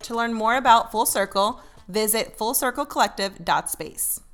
[0.00, 4.20] To learn more about Full Circle, visit fullcirclecollective.space.